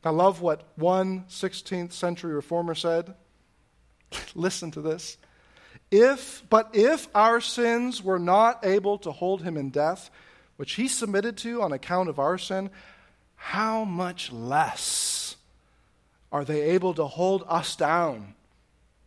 I 0.05 0.11
love 0.11 0.41
what 0.41 0.63
one 0.77 1.25
16th 1.29 1.93
century 1.93 2.33
reformer 2.33 2.75
said. 2.75 3.15
Listen 4.35 4.71
to 4.71 4.81
this. 4.81 5.19
If, 5.91 6.43
but 6.49 6.71
if 6.75 7.09
our 7.15 7.41
sins 7.41 8.03
were 8.03 8.19
not 8.19 8.65
able 8.65 8.99
to 8.99 9.13
hold 9.13 9.43
him 9.43 9.57
in 9.57 9.71
death, 9.71 10.11
which 10.57 10.75
he 10.75 10.89
submitted 10.89 11.37
to 11.39 11.63
on 11.63 11.73
account 11.73 12.09
of 12.09 12.19
our 12.19 12.39
sin, 12.39 12.71
how 13.35 13.85
much 13.85 14.33
less 14.33 15.37
are 16.33 16.45
they 16.45 16.63
able 16.63 16.95
to 16.95 17.05
hold 17.07 17.45
us 17.47 17.77
down, 17.77 18.35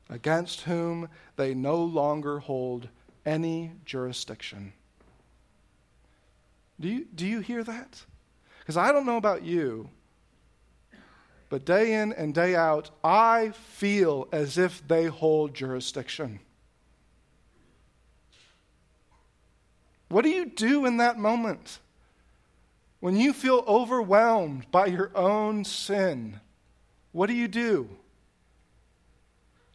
against 0.10 0.62
whom 0.62 1.10
they 1.36 1.54
no 1.54 1.84
longer 1.84 2.40
hold 2.40 2.90
any 3.26 3.72
jurisdiction? 3.86 4.74
Do 6.80 6.88
you, 6.88 7.06
do 7.14 7.26
you 7.26 7.40
hear 7.42 7.64
that? 7.64 8.04
Because 8.60 8.78
I 8.78 8.92
don't 8.92 9.06
know 9.06 9.18
about 9.18 9.44
you, 9.44 9.90
but 11.50 11.66
day 11.66 11.94
in 11.94 12.14
and 12.14 12.34
day 12.34 12.56
out, 12.56 12.92
I 13.04 13.52
feel 13.52 14.28
as 14.32 14.58
if 14.58 14.88
they 14.88 15.06
hold 15.06 15.54
jurisdiction. 15.54 16.40
What 20.10 20.24
do 20.24 20.30
you 20.30 20.46
do 20.46 20.86
in 20.86 20.98
that 20.98 21.18
moment? 21.18 21.80
When 23.00 23.16
you 23.16 23.34
feel 23.34 23.64
overwhelmed 23.68 24.70
by 24.72 24.88
your 24.88 25.12
own 25.16 25.64
sin, 25.64 26.40
what 27.12 27.28
do 27.28 27.34
you 27.34 27.48
do? 27.48 27.90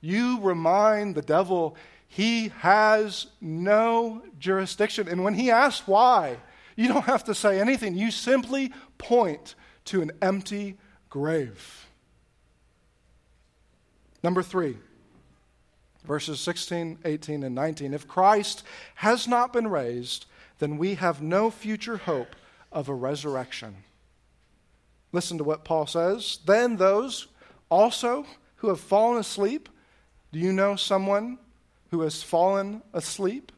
You 0.01 0.41
remind 0.41 1.15
the 1.15 1.23
devil 1.23 1.77
he 2.07 2.49
has 2.59 3.27
no 3.41 4.23
jurisdiction. 4.39 5.09
And 5.09 5.25
when 5.25 5.35
he 5.35 5.51
asks 5.51 5.89
why, 5.89 6.37
you 6.77 6.89
don't 6.89 7.05
have 7.05 7.25
to 7.25 7.35
say 7.35 7.61
anything. 7.61 7.95
You 7.95 8.11
simply 8.11 8.73
point 8.99 9.55
to 9.87 10.03
an 10.03 10.13
empty 10.23 10.77
grave. 11.09 11.87
Number 14.23 14.43
three, 14.43 14.79
verses 16.05 16.41
16, 16.41 16.99
18, 17.05 17.43
and 17.43 17.55
19. 17.55 17.95
If 17.95 18.09
Christ 18.09 18.65
has 18.97 19.29
not 19.29 19.53
been 19.53 19.69
raised, 19.69 20.27
then 20.59 20.79
we 20.79 20.95
have 20.95 21.21
no 21.21 21.51
future 21.51 21.99
hope 21.99 22.35
of 22.73 22.89
a 22.89 22.95
resurrection. 22.95 23.77
Listen 25.13 25.39
to 25.39 25.45
what 25.45 25.65
Paul 25.65 25.87
says. 25.87 26.39
Then 26.45 26.77
those 26.77 27.29
also 27.71 28.27
who 28.57 28.69
have 28.69 28.81
fallen 28.81 29.19
asleep, 29.19 29.69
do 30.33 30.39
you 30.39 30.53
know 30.53 30.75
someone 30.75 31.39
who 31.91 32.01
has 32.01 32.23
fallen 32.23 32.83
asleep? 32.93 33.53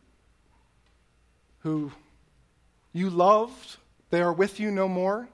Who 1.60 1.92
you 2.96 3.10
loved, 3.10 3.76
they 4.10 4.20
are 4.20 4.32
with 4.32 4.58
you 4.60 4.70
no 4.70 4.88
more. 4.88 5.28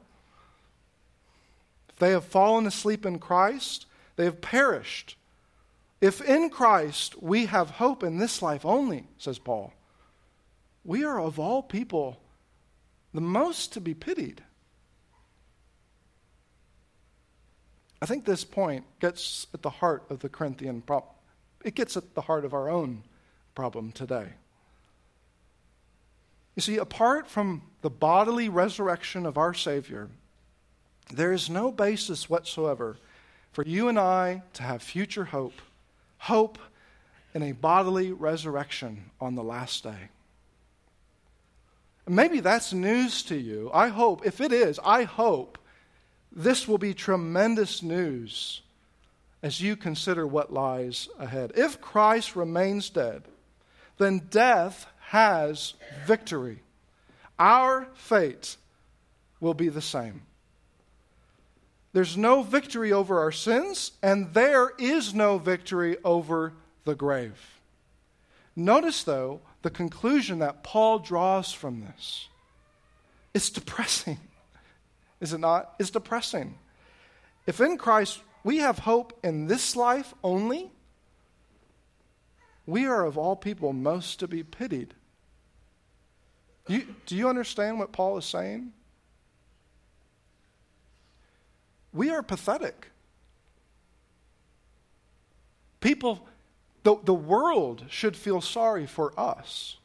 If 1.88 1.96
they 1.96 2.10
have 2.10 2.24
fallen 2.24 2.66
asleep 2.66 3.06
in 3.06 3.18
Christ, 3.18 3.86
they 4.16 4.24
have 4.24 4.40
perished. 4.40 5.16
If 6.00 6.20
in 6.20 6.50
Christ 6.50 7.22
we 7.22 7.46
have 7.46 7.70
hope 7.70 8.02
in 8.02 8.18
this 8.18 8.42
life 8.42 8.64
only, 8.64 9.06
says 9.18 9.38
Paul, 9.38 9.72
we 10.84 11.04
are 11.04 11.20
of 11.20 11.38
all 11.38 11.62
people 11.62 12.18
the 13.14 13.20
most 13.20 13.72
to 13.74 13.80
be 13.80 13.94
pitied. 13.94 14.42
I 18.00 18.06
think 18.06 18.24
this 18.24 18.42
point 18.42 18.84
gets 18.98 19.46
at 19.54 19.62
the 19.62 19.70
heart 19.70 20.02
of 20.10 20.18
the 20.18 20.28
Corinthian 20.28 20.82
problem. 20.82 21.12
It 21.64 21.76
gets 21.76 21.96
at 21.96 22.14
the 22.14 22.22
heart 22.22 22.44
of 22.44 22.52
our 22.52 22.68
own 22.68 23.04
problem 23.54 23.92
today. 23.92 24.30
You 26.54 26.62
see, 26.62 26.76
apart 26.76 27.26
from 27.28 27.62
the 27.80 27.90
bodily 27.90 28.48
resurrection 28.48 29.26
of 29.26 29.38
our 29.38 29.54
Savior, 29.54 30.08
there 31.12 31.32
is 31.32 31.48
no 31.48 31.72
basis 31.72 32.28
whatsoever 32.28 32.96
for 33.52 33.64
you 33.64 33.88
and 33.88 33.98
I 33.98 34.42
to 34.54 34.62
have 34.62 34.82
future 34.82 35.24
hope, 35.24 35.60
hope 36.18 36.58
in 37.34 37.42
a 37.42 37.52
bodily 37.52 38.12
resurrection 38.12 39.10
on 39.20 39.34
the 39.34 39.42
last 39.42 39.82
day. 39.82 40.08
Maybe 42.08 42.40
that's 42.40 42.72
news 42.72 43.22
to 43.24 43.36
you. 43.36 43.70
I 43.72 43.88
hope, 43.88 44.26
if 44.26 44.40
it 44.40 44.52
is, 44.52 44.80
I 44.84 45.04
hope 45.04 45.58
this 46.30 46.66
will 46.66 46.78
be 46.78 46.94
tremendous 46.94 47.82
news 47.82 48.62
as 49.42 49.60
you 49.60 49.76
consider 49.76 50.26
what 50.26 50.52
lies 50.52 51.08
ahead. 51.18 51.52
If 51.54 51.80
Christ 51.80 52.36
remains 52.36 52.90
dead, 52.90 53.22
then 53.98 54.26
death 54.30 54.86
has 55.12 55.74
victory. 56.06 56.58
Our 57.38 57.86
fate 57.92 58.56
will 59.40 59.52
be 59.52 59.68
the 59.68 59.82
same. 59.82 60.22
There's 61.92 62.16
no 62.16 62.42
victory 62.42 62.94
over 62.94 63.20
our 63.20 63.30
sins, 63.30 63.92
and 64.02 64.32
there 64.32 64.72
is 64.78 65.12
no 65.12 65.36
victory 65.36 65.98
over 66.02 66.54
the 66.86 66.94
grave. 66.94 67.38
Notice, 68.56 69.02
though, 69.02 69.42
the 69.60 69.68
conclusion 69.68 70.38
that 70.38 70.62
Paul 70.62 70.98
draws 70.98 71.52
from 71.52 71.82
this. 71.82 72.28
It's 73.34 73.50
depressing, 73.50 74.18
is 75.20 75.34
it 75.34 75.40
not? 75.40 75.74
It's 75.78 75.90
depressing. 75.90 76.54
If 77.46 77.60
in 77.60 77.76
Christ 77.76 78.20
we 78.44 78.58
have 78.58 78.78
hope 78.78 79.12
in 79.22 79.46
this 79.46 79.76
life 79.76 80.14
only, 80.24 80.70
we 82.64 82.86
are 82.86 83.04
of 83.04 83.18
all 83.18 83.36
people 83.36 83.74
most 83.74 84.18
to 84.20 84.26
be 84.26 84.42
pitied. 84.42 84.94
You, 86.68 86.86
do 87.06 87.16
you 87.16 87.28
understand 87.28 87.78
what 87.78 87.92
Paul 87.92 88.18
is 88.18 88.24
saying? 88.24 88.72
We 91.92 92.10
are 92.10 92.22
pathetic. 92.22 92.88
People, 95.80 96.26
the, 96.84 96.96
the 97.04 97.14
world 97.14 97.84
should 97.88 98.16
feel 98.16 98.40
sorry 98.40 98.86
for 98.86 99.12
us. 99.18 99.76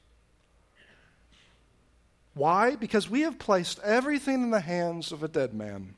Why? 2.34 2.76
Because 2.76 3.10
we 3.10 3.22
have 3.22 3.40
placed 3.40 3.80
everything 3.80 4.44
in 4.44 4.52
the 4.52 4.60
hands 4.60 5.12
of 5.12 5.24
a 5.24 5.28
dead 5.28 5.56
man. 5.56 5.96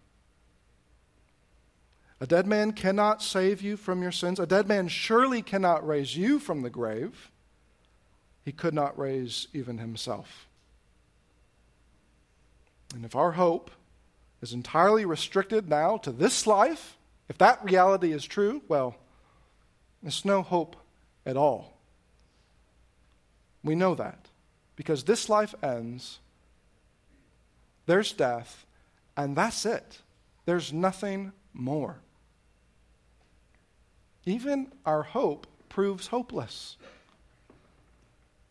A 2.22 2.28
dead 2.28 2.48
man 2.48 2.72
cannot 2.72 3.22
save 3.22 3.62
you 3.62 3.78
from 3.78 4.02
your 4.02 4.12
sins. 4.12 4.40
A 4.40 4.46
dead 4.46 4.68
man 4.68 4.88
surely 4.88 5.42
cannot 5.42 5.86
raise 5.86 6.16
you 6.18 6.40
from 6.40 6.62
the 6.62 6.70
grave. 6.70 7.30
He 8.44 8.52
could 8.52 8.74
not 8.74 8.98
raise 8.98 9.48
even 9.54 9.78
himself. 9.78 10.49
And 12.94 13.06
if 13.06 13.16
our 13.16 13.34
hope 13.34 13.72
is 14.42 14.54
entirely 14.54 15.06
restricted 15.06 15.70
now 15.70 15.98
to 15.98 16.12
this 16.12 16.48
life, 16.48 16.98
if 17.28 17.38
that 17.38 17.64
reality 17.64 18.12
is 18.12 18.26
true, 18.26 18.62
well, 18.68 18.96
there's 20.02 20.26
no 20.26 20.42
hope 20.42 20.76
at 21.26 21.38
all. 21.38 21.78
We 23.64 23.76
know 23.76 23.96
that 23.96 24.28
because 24.76 25.04
this 25.04 25.28
life 25.30 25.54
ends, 25.62 26.20
there's 27.86 28.14
death, 28.14 28.66
and 29.18 29.36
that's 29.36 29.66
it. 29.66 30.00
There's 30.46 30.72
nothing 30.72 31.34
more. 31.54 31.98
Even 34.26 34.72
our 34.86 35.04
hope 35.04 35.48
proves 35.68 36.08
hopeless. 36.08 36.78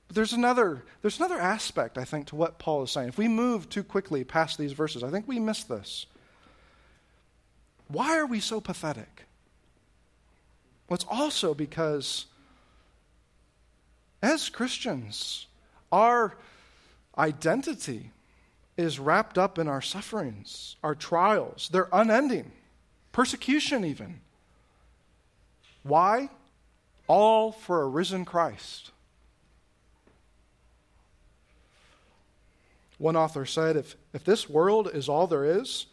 But 0.08 0.14
there's 0.14 0.32
another, 0.32 0.82
there's 1.02 1.18
another 1.18 1.38
aspect, 1.38 1.98
I 1.98 2.04
think, 2.04 2.28
to 2.28 2.36
what 2.36 2.58
Paul 2.58 2.82
is 2.82 2.90
saying. 2.90 3.08
If 3.08 3.18
we 3.18 3.28
move 3.28 3.68
too 3.68 3.84
quickly 3.84 4.24
past 4.24 4.58
these 4.58 4.72
verses, 4.72 5.04
I 5.04 5.10
think 5.10 5.28
we 5.28 5.38
miss 5.38 5.64
this. 5.64 6.06
Why 7.88 8.18
are 8.18 8.26
we 8.26 8.40
so 8.40 8.60
pathetic? 8.60 9.26
Well, 10.88 10.94
it's 10.94 11.06
also 11.08 11.54
because 11.54 12.26
as 14.22 14.48
Christians, 14.48 15.46
our 15.92 16.34
identity 17.16 18.10
is 18.76 18.98
wrapped 18.98 19.36
up 19.36 19.58
in 19.58 19.68
our 19.68 19.82
sufferings, 19.82 20.76
our 20.82 20.94
trials. 20.94 21.68
They're 21.70 21.88
unending, 21.92 22.52
persecution, 23.12 23.84
even. 23.84 24.20
Why? 25.82 26.30
All 27.06 27.52
for 27.52 27.82
a 27.82 27.88
risen 27.88 28.24
Christ. 28.24 28.90
One 32.98 33.16
author 33.16 33.46
said 33.46 33.76
if, 33.76 33.96
if 34.12 34.24
this 34.24 34.48
world 34.48 34.90
is 34.92 35.08
all 35.08 35.26
there 35.26 35.44
is, 35.44 35.86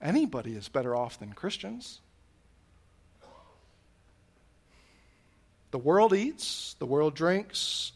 anybody 0.00 0.56
is 0.56 0.68
better 0.68 0.96
off 0.96 1.18
than 1.18 1.34
Christians. 1.34 2.00
The 5.70 5.78
world 5.78 6.14
eats, 6.14 6.74
the 6.78 6.86
world 6.86 7.14
drinks, 7.14 7.92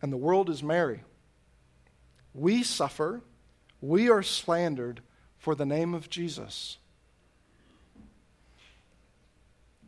and 0.00 0.10
the 0.10 0.16
world 0.16 0.48
is 0.48 0.62
merry. 0.62 1.02
We 2.32 2.62
suffer, 2.62 3.20
we 3.82 4.08
are 4.08 4.22
slandered 4.22 5.02
for 5.38 5.54
the 5.54 5.66
name 5.66 5.92
of 5.92 6.08
Jesus. 6.08 6.78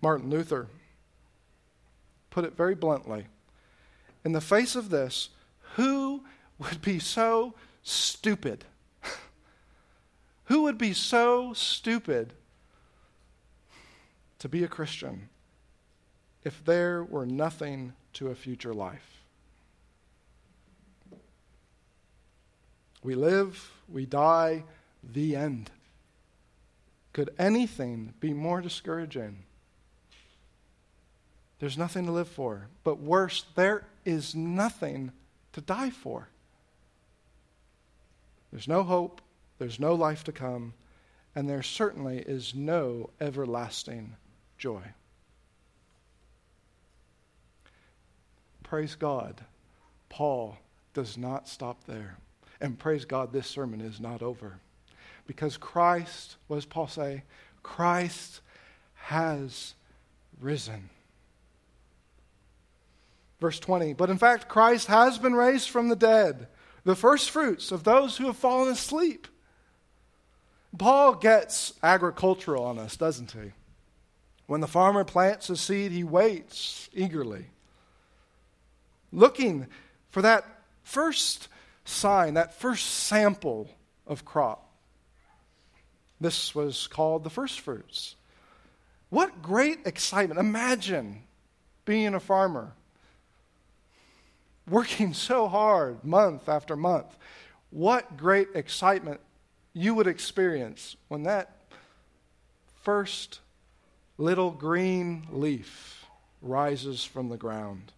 Martin 0.02 0.28
Luther 0.28 0.66
put 2.28 2.44
it 2.44 2.56
very 2.56 2.74
bluntly. 2.74 3.26
In 4.24 4.32
the 4.32 4.40
face 4.40 4.74
of 4.74 4.90
this, 4.90 5.30
who 5.76 6.24
would 6.62 6.82
be 6.82 6.98
so 6.98 7.54
stupid? 7.82 8.64
who 10.44 10.62
would 10.62 10.78
be 10.78 10.92
so 10.92 11.52
stupid 11.52 12.32
to 14.38 14.48
be 14.48 14.64
a 14.64 14.68
Christian 14.68 15.28
if 16.44 16.64
there 16.64 17.04
were 17.04 17.26
nothing 17.26 17.92
to 18.14 18.28
a 18.28 18.34
future 18.34 18.74
life? 18.74 19.22
We 23.02 23.14
live, 23.14 23.70
we 23.88 24.06
die, 24.06 24.64
the 25.02 25.34
end. 25.34 25.70
Could 27.12 27.30
anything 27.38 28.14
be 28.20 28.32
more 28.32 28.60
discouraging? 28.60 29.44
There's 31.58 31.78
nothing 31.78 32.06
to 32.06 32.12
live 32.12 32.28
for. 32.28 32.68
But 32.84 33.00
worse, 33.00 33.44
there 33.54 33.86
is 34.04 34.34
nothing 34.34 35.12
to 35.52 35.60
die 35.60 35.90
for. 35.90 36.28
There's 38.52 38.68
no 38.68 38.82
hope, 38.82 39.20
there's 39.58 39.80
no 39.80 39.94
life 39.94 40.24
to 40.24 40.32
come, 40.32 40.74
and 41.34 41.48
there 41.48 41.62
certainly 41.62 42.18
is 42.18 42.54
no 42.54 43.10
everlasting 43.20 44.14
joy. 44.58 44.82
Praise 48.62 48.94
God, 48.94 49.40
Paul 50.08 50.58
does 50.94 51.16
not 51.16 51.48
stop 51.48 51.84
there. 51.86 52.16
And 52.60 52.78
praise 52.78 53.04
God, 53.04 53.32
this 53.32 53.46
sermon 53.46 53.80
is 53.80 53.98
not 53.98 54.22
over. 54.22 54.60
Because 55.26 55.56
Christ, 55.56 56.36
what 56.46 56.56
does 56.56 56.66
Paul 56.66 56.86
say? 56.86 57.24
Christ 57.62 58.40
has 58.94 59.74
risen. 60.40 60.90
Verse 63.40 63.58
20, 63.58 63.94
but 63.94 64.10
in 64.10 64.18
fact, 64.18 64.48
Christ 64.48 64.86
has 64.86 65.18
been 65.18 65.34
raised 65.34 65.68
from 65.70 65.88
the 65.88 65.96
dead, 65.96 66.46
the 66.84 66.96
first 66.96 67.30
fruits 67.30 67.70
of 67.72 67.84
those 67.84 68.16
who 68.16 68.26
have 68.26 68.36
fallen 68.36 68.70
asleep. 68.70 69.28
Paul 70.76 71.14
gets 71.14 71.74
agricultural 71.82 72.64
on 72.64 72.78
us, 72.78 72.96
doesn't 72.96 73.32
he? 73.32 73.52
When 74.46 74.60
the 74.60 74.66
farmer 74.66 75.04
plants 75.04 75.50
a 75.50 75.56
seed, 75.56 75.92
he 75.92 76.04
waits 76.04 76.90
eagerly, 76.92 77.46
looking 79.12 79.66
for 80.10 80.22
that 80.22 80.44
first 80.82 81.48
sign, 81.84 82.34
that 82.34 82.54
first 82.54 82.86
sample 82.86 83.70
of 84.06 84.24
crop. 84.24 84.68
This 86.20 86.54
was 86.54 86.86
called 86.86 87.24
the 87.24 87.30
first 87.30 87.60
fruits. 87.60 88.16
What 89.10 89.42
great 89.42 89.80
excitement. 89.86 90.40
Imagine 90.40 91.22
being 91.84 92.14
a 92.14 92.20
farmer, 92.20 92.72
working 94.68 95.14
so 95.14 95.48
hard 95.48 96.04
month 96.04 96.48
after 96.48 96.76
month. 96.76 97.16
What 97.70 98.16
great 98.16 98.48
excitement 98.54 99.20
you 99.72 99.94
would 99.94 100.06
experience 100.06 100.96
when 101.08 101.22
that 101.22 101.56
first 102.82 103.40
little 104.18 104.50
green 104.50 105.26
leaf 105.32 106.04
rises 106.40 107.04
from 107.04 107.28
the 107.28 107.36
ground. 107.36 107.92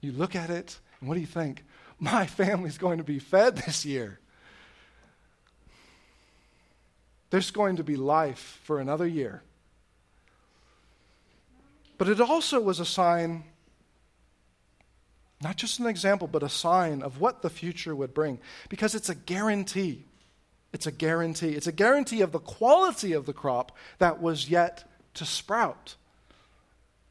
You 0.00 0.12
look 0.12 0.34
at 0.34 0.50
it 0.50 0.78
and 1.00 1.08
what 1.08 1.14
do 1.14 1.20
you 1.20 1.26
think? 1.26 1.64
My 1.98 2.26
family's 2.26 2.78
going 2.78 2.98
to 2.98 3.04
be 3.04 3.18
fed 3.18 3.56
this 3.56 3.84
year. 3.84 4.18
There's 7.28 7.50
going 7.50 7.76
to 7.76 7.84
be 7.84 7.96
life 7.96 8.60
for 8.64 8.80
another 8.80 9.06
year. 9.06 9.42
But 11.96 12.08
it 12.08 12.20
also 12.20 12.60
was 12.60 12.80
a 12.80 12.86
sign, 12.86 13.44
not 15.42 15.56
just 15.56 15.78
an 15.78 15.86
example, 15.86 16.28
but 16.28 16.42
a 16.42 16.48
sign 16.48 17.02
of 17.02 17.20
what 17.20 17.42
the 17.42 17.50
future 17.50 17.94
would 17.94 18.14
bring, 18.14 18.38
because 18.68 18.94
it's 18.94 19.08
a 19.08 19.14
guarantee. 19.14 20.04
It's 20.72 20.86
a 20.86 20.92
guarantee. 20.92 21.54
It's 21.54 21.66
a 21.66 21.72
guarantee 21.72 22.20
of 22.20 22.32
the 22.32 22.38
quality 22.38 23.12
of 23.12 23.26
the 23.26 23.32
crop 23.32 23.76
that 23.98 24.20
was 24.20 24.50
yet 24.50 24.84
to 25.14 25.24
sprout. 25.24 25.96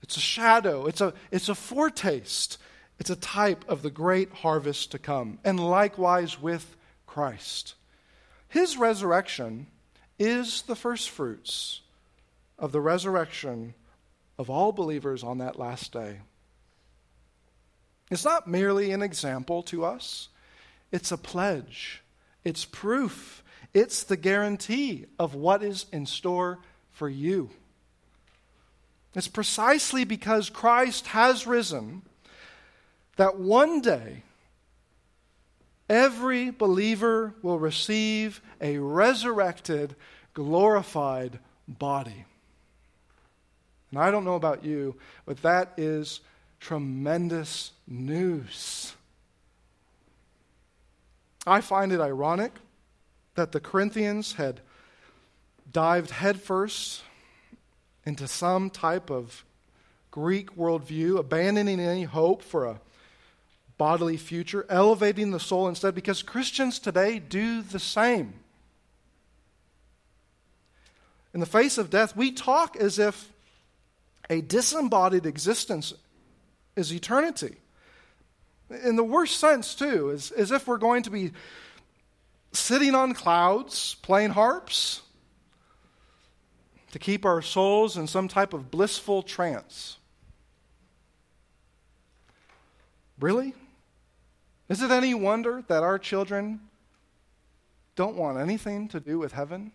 It's 0.01 0.15
a 0.15 0.21
shadow, 0.21 0.85
it's 0.85 1.01
a, 1.01 1.13
it's 1.31 1.49
a 1.49 1.55
foretaste 1.55 2.57
it's 2.99 3.09
a 3.09 3.15
type 3.15 3.63
of 3.69 3.81
the 3.81 3.89
great 3.89 4.31
harvest 4.31 4.91
to 4.91 4.99
come, 4.99 5.39
and 5.45 5.57
likewise 5.59 6.39
with 6.39 6.75
Christ. 7.07 7.75
His 8.49 8.77
resurrection 8.77 9.67
is 10.19 10.63
the 10.63 10.75
first 10.75 11.09
fruits 11.09 11.79
of 12.57 12.73
the 12.73 12.81
resurrection 12.81 13.73
of 14.37 14.49
all 14.49 14.73
believers 14.73 15.23
on 15.23 15.37
that 15.37 15.57
last 15.57 15.93
day. 15.93 16.19
It's 18.09 18.25
not 18.25 18.47
merely 18.47 18.91
an 18.91 19.01
example 19.01 19.61
to 19.63 19.85
us, 19.85 20.29
it's 20.91 21.11
a 21.11 21.17
pledge, 21.17 22.01
it's 22.43 22.65
proof, 22.65 23.43
it's 23.73 24.03
the 24.03 24.17
guarantee 24.17 25.05
of 25.19 25.35
what 25.35 25.63
is 25.63 25.85
in 25.91 26.05
store 26.05 26.59
for 26.91 27.07
you. 27.07 27.49
It's 29.15 29.27
precisely 29.27 30.03
because 30.03 30.49
Christ 30.49 31.07
has 31.07 31.47
risen 31.47 32.03
that 33.17 33.39
one 33.39 33.81
day 33.81 34.23
every 35.89 36.51
believer 36.51 37.33
will 37.41 37.59
receive 37.59 38.41
a 38.61 38.77
resurrected, 38.77 39.95
glorified 40.33 41.39
body. 41.67 42.25
And 43.91 43.99
I 43.99 44.11
don't 44.11 44.25
know 44.25 44.35
about 44.35 44.63
you, 44.63 44.95
but 45.25 45.41
that 45.41 45.73
is 45.77 46.21
tremendous 46.59 47.71
news. 47.87 48.93
I 51.47 51.61
find 51.61 51.91
it 51.91 51.99
ironic 51.99 52.51
that 53.35 53.51
the 53.51 53.59
Corinthians 53.59 54.33
had 54.33 54.59
dived 55.71 56.11
headfirst 56.11 57.03
into 58.05 58.27
some 58.27 58.69
type 58.69 59.09
of 59.09 59.45
Greek 60.11 60.55
worldview, 60.55 61.17
abandoning 61.17 61.79
any 61.79 62.03
hope 62.03 62.41
for 62.41 62.65
a 62.65 62.81
bodily 63.77 64.17
future, 64.17 64.65
elevating 64.69 65.31
the 65.31 65.39
soul 65.39 65.67
instead, 65.67 65.95
because 65.95 66.21
Christians 66.21 66.79
today 66.79 67.19
do 67.19 67.61
the 67.61 67.79
same. 67.79 68.33
In 71.33 71.39
the 71.39 71.45
face 71.45 71.77
of 71.77 71.89
death, 71.89 72.15
we 72.15 72.31
talk 72.31 72.75
as 72.75 72.99
if 72.99 73.31
a 74.29 74.41
disembodied 74.41 75.25
existence 75.25 75.93
is 76.79 76.93
eternity. 76.93 77.57
In 78.83 78.95
the 78.95 79.03
worst 79.03 79.39
sense, 79.39 79.75
too, 79.75 80.11
as, 80.11 80.31
as 80.31 80.51
if 80.51 80.67
we're 80.67 80.77
going 80.77 81.03
to 81.03 81.11
be 81.11 81.31
sitting 82.51 82.95
on 82.95 83.13
clouds 83.13 83.95
playing 84.01 84.31
harps 84.31 85.01
to 86.91 86.99
keep 86.99 87.25
our 87.25 87.41
souls 87.41 87.97
in 87.97 88.07
some 88.07 88.27
type 88.27 88.53
of 88.53 88.71
blissful 88.71 89.21
trance. 89.21 89.97
Really? 93.19 93.53
Is 94.69 94.81
it 94.81 94.91
any 94.91 95.13
wonder 95.13 95.63
that 95.67 95.83
our 95.83 95.99
children 95.99 96.61
don't 97.95 98.15
want 98.15 98.39
anything 98.39 98.87
to 98.89 98.99
do 98.99 99.19
with 99.19 99.33
heaven? 99.33 99.71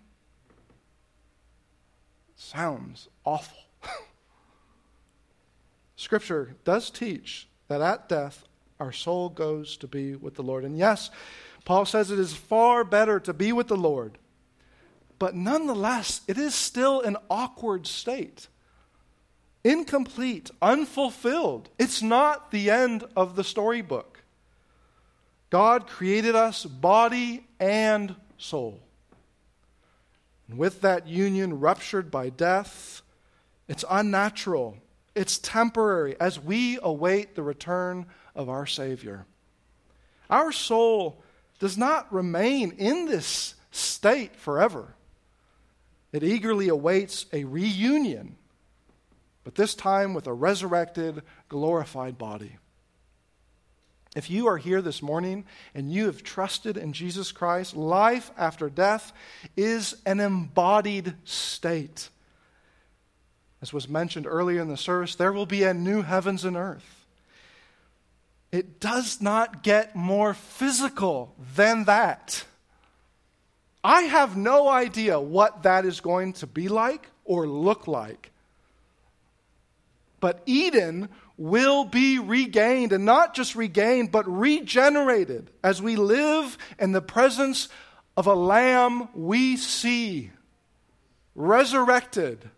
Sounds 2.36 3.08
awful. 3.24 3.58
Scripture 6.04 6.54
does 6.64 6.90
teach 6.90 7.48
that 7.68 7.80
at 7.80 8.10
death 8.10 8.44
our 8.78 8.92
soul 8.92 9.30
goes 9.30 9.78
to 9.78 9.86
be 9.86 10.14
with 10.14 10.34
the 10.34 10.42
Lord. 10.42 10.62
And 10.62 10.76
yes, 10.76 11.10
Paul 11.64 11.86
says 11.86 12.10
it 12.10 12.18
is 12.18 12.34
far 12.34 12.84
better 12.84 13.18
to 13.20 13.32
be 13.32 13.52
with 13.52 13.68
the 13.68 13.76
Lord. 13.76 14.18
But 15.18 15.34
nonetheless, 15.34 16.20
it 16.28 16.36
is 16.36 16.54
still 16.54 17.00
an 17.00 17.16
awkward 17.30 17.86
state. 17.86 18.48
Incomplete, 19.64 20.50
unfulfilled. 20.60 21.70
It's 21.78 22.02
not 22.02 22.50
the 22.50 22.70
end 22.70 23.04
of 23.16 23.34
the 23.34 23.44
storybook. 23.44 24.24
God 25.48 25.86
created 25.86 26.34
us 26.34 26.66
body 26.66 27.46
and 27.58 28.14
soul. 28.36 28.78
And 30.50 30.58
with 30.58 30.82
that 30.82 31.08
union 31.08 31.60
ruptured 31.60 32.10
by 32.10 32.28
death, 32.28 33.00
it's 33.68 33.86
unnatural, 33.88 34.76
it's 35.14 35.38
temporary 35.38 36.16
as 36.20 36.40
we 36.40 36.78
await 36.82 37.34
the 37.34 37.42
return 37.42 38.06
of 38.34 38.48
our 38.48 38.66
Savior. 38.66 39.26
Our 40.28 40.52
soul 40.52 41.22
does 41.58 41.78
not 41.78 42.12
remain 42.12 42.72
in 42.72 43.06
this 43.06 43.54
state 43.70 44.36
forever. 44.36 44.94
It 46.12 46.22
eagerly 46.22 46.68
awaits 46.68 47.26
a 47.32 47.44
reunion 47.44 48.36
but 49.44 49.54
this 49.54 49.74
time 49.74 50.14
with 50.14 50.26
a 50.26 50.32
resurrected, 50.32 51.22
glorified 51.48 52.16
body. 52.16 52.56
If 54.16 54.30
you 54.30 54.46
are 54.46 54.56
here 54.56 54.80
this 54.80 55.02
morning 55.02 55.44
and 55.74 55.92
you 55.92 56.06
have 56.06 56.22
trusted 56.22 56.76
in 56.76 56.92
Jesus 56.92 57.30
Christ, 57.30 57.76
life 57.76 58.30
after 58.38 58.70
death 58.70 59.12
is 59.56 59.96
an 60.06 60.20
embodied 60.20 61.14
state. 61.24 62.08
As 63.64 63.72
was 63.72 63.88
mentioned 63.88 64.26
earlier 64.26 64.60
in 64.60 64.68
the 64.68 64.76
service, 64.76 65.14
there 65.14 65.32
will 65.32 65.46
be 65.46 65.62
a 65.62 65.72
new 65.72 66.02
heavens 66.02 66.44
and 66.44 66.54
earth. 66.54 67.06
It 68.52 68.78
does 68.78 69.22
not 69.22 69.62
get 69.62 69.96
more 69.96 70.34
physical 70.34 71.34
than 71.56 71.84
that. 71.84 72.44
I 73.82 74.02
have 74.02 74.36
no 74.36 74.68
idea 74.68 75.18
what 75.18 75.62
that 75.62 75.86
is 75.86 76.02
going 76.02 76.34
to 76.34 76.46
be 76.46 76.68
like 76.68 77.08
or 77.24 77.48
look 77.48 77.88
like. 77.88 78.32
But 80.20 80.42
Eden 80.44 81.08
will 81.38 81.86
be 81.86 82.18
regained, 82.18 82.92
and 82.92 83.06
not 83.06 83.32
just 83.32 83.56
regained, 83.56 84.12
but 84.12 84.30
regenerated 84.30 85.48
as 85.62 85.80
we 85.80 85.96
live 85.96 86.58
in 86.78 86.92
the 86.92 87.00
presence 87.00 87.70
of 88.14 88.26
a 88.26 88.34
lamb 88.34 89.08
we 89.14 89.56
see, 89.56 90.32
resurrected, 91.34 92.50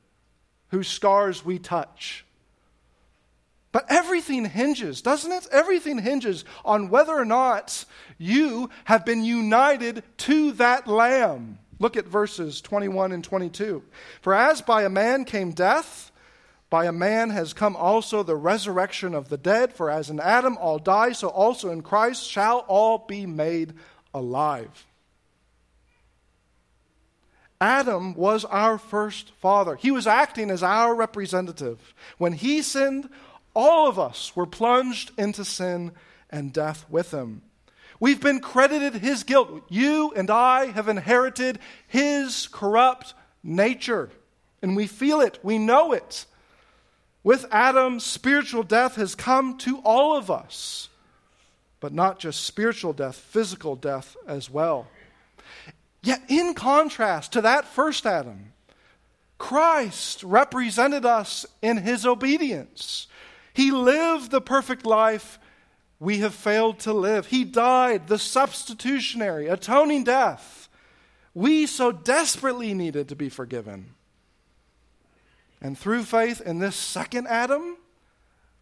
whose 0.76 0.88
scars 0.88 1.42
we 1.42 1.58
touch. 1.58 2.22
But 3.72 3.86
everything 3.88 4.44
hinges, 4.44 5.00
doesn't 5.00 5.32
it? 5.32 5.48
Everything 5.50 5.98
hinges 5.98 6.44
on 6.66 6.90
whether 6.90 7.14
or 7.14 7.24
not 7.24 7.86
you 8.18 8.68
have 8.84 9.06
been 9.06 9.24
united 9.24 10.02
to 10.18 10.52
that 10.52 10.86
lamb. 10.86 11.58
Look 11.78 11.96
at 11.96 12.06
verses 12.06 12.60
21 12.60 13.12
and 13.12 13.24
22. 13.24 13.82
For 14.20 14.34
as 14.34 14.60
by 14.60 14.82
a 14.82 14.90
man 14.90 15.24
came 15.24 15.52
death, 15.52 16.12
by 16.68 16.84
a 16.84 16.92
man 16.92 17.30
has 17.30 17.54
come 17.54 17.74
also 17.74 18.22
the 18.22 18.36
resurrection 18.36 19.14
of 19.14 19.30
the 19.30 19.38
dead, 19.38 19.72
for 19.72 19.90
as 19.90 20.10
in 20.10 20.20
Adam 20.20 20.58
all 20.58 20.78
die, 20.78 21.12
so 21.12 21.28
also 21.28 21.70
in 21.70 21.80
Christ 21.80 22.28
shall 22.28 22.66
all 22.68 22.98
be 22.98 23.24
made 23.24 23.72
alive. 24.12 24.86
Adam 27.60 28.14
was 28.14 28.44
our 28.44 28.78
first 28.78 29.32
father. 29.40 29.76
He 29.76 29.90
was 29.90 30.06
acting 30.06 30.50
as 30.50 30.62
our 30.62 30.94
representative. 30.94 31.94
When 32.18 32.34
he 32.34 32.62
sinned, 32.62 33.08
all 33.54 33.88
of 33.88 33.98
us 33.98 34.36
were 34.36 34.46
plunged 34.46 35.12
into 35.16 35.44
sin 35.44 35.92
and 36.30 36.52
death 36.52 36.84
with 36.90 37.12
him. 37.12 37.42
We've 37.98 38.20
been 38.20 38.40
credited 38.40 38.94
his 38.94 39.22
guilt. 39.22 39.62
You 39.70 40.12
and 40.14 40.30
I 40.30 40.66
have 40.66 40.88
inherited 40.88 41.58
his 41.86 42.46
corrupt 42.48 43.14
nature, 43.42 44.10
and 44.60 44.76
we 44.76 44.86
feel 44.86 45.20
it, 45.20 45.38
we 45.42 45.58
know 45.58 45.92
it. 45.92 46.26
With 47.24 47.46
Adam, 47.50 47.98
spiritual 47.98 48.62
death 48.62 48.96
has 48.96 49.14
come 49.14 49.56
to 49.58 49.78
all 49.78 50.16
of 50.16 50.30
us, 50.30 50.90
but 51.80 51.92
not 51.92 52.18
just 52.18 52.44
spiritual 52.44 52.92
death, 52.92 53.16
physical 53.16 53.76
death 53.76 54.16
as 54.28 54.50
well. 54.50 54.86
Yet, 56.06 56.22
in 56.28 56.54
contrast 56.54 57.32
to 57.32 57.40
that 57.40 57.64
first 57.64 58.06
Adam, 58.06 58.52
Christ 59.38 60.22
represented 60.22 61.04
us 61.04 61.44
in 61.60 61.78
his 61.78 62.06
obedience. 62.06 63.08
He 63.52 63.70
lived 63.70 64.30
the 64.30 64.40
perfect 64.40 64.86
life 64.86 65.38
we 65.98 66.18
have 66.18 66.34
failed 66.34 66.78
to 66.80 66.92
live. 66.92 67.26
He 67.26 67.44
died 67.44 68.06
the 68.06 68.18
substitutionary, 68.18 69.48
atoning 69.48 70.04
death 70.04 70.66
we 71.36 71.66
so 71.66 71.92
desperately 71.92 72.72
needed 72.72 73.10
to 73.10 73.14
be 73.14 73.28
forgiven. 73.28 73.92
And 75.60 75.76
through 75.76 76.04
faith 76.04 76.40
in 76.40 76.60
this 76.60 76.76
second 76.76 77.26
Adam, 77.26 77.76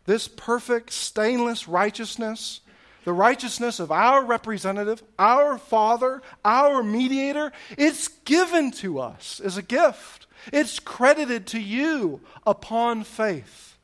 this 0.07 0.27
perfect, 0.27 0.93
stainless 0.93 1.69
righteousness, 1.69 2.63
the 3.05 3.13
righteousness 3.13 3.81
of 3.81 3.93
our 3.93 4.25
representative, 4.25 5.03
our 5.19 5.59
Father, 5.59 6.23
our 6.45 6.83
mediator, 6.83 7.53
it's 7.77 8.09
given 8.09 8.71
to 8.73 8.99
us 8.99 9.41
as 9.41 9.57
a 9.57 9.63
gift. 9.63 10.27
It's 10.53 10.79
credited 10.79 11.47
to 11.49 11.61
you 11.61 12.21
upon 12.47 13.05
faith. 13.05 13.77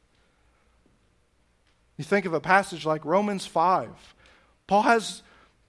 You 1.97 2.05
think 2.05 2.25
of 2.25 2.33
a 2.33 2.41
passage 2.41 2.87
like 2.87 3.05
Romans 3.05 3.45
5. 3.47 3.91
Paul 4.67 4.83
has 4.83 5.23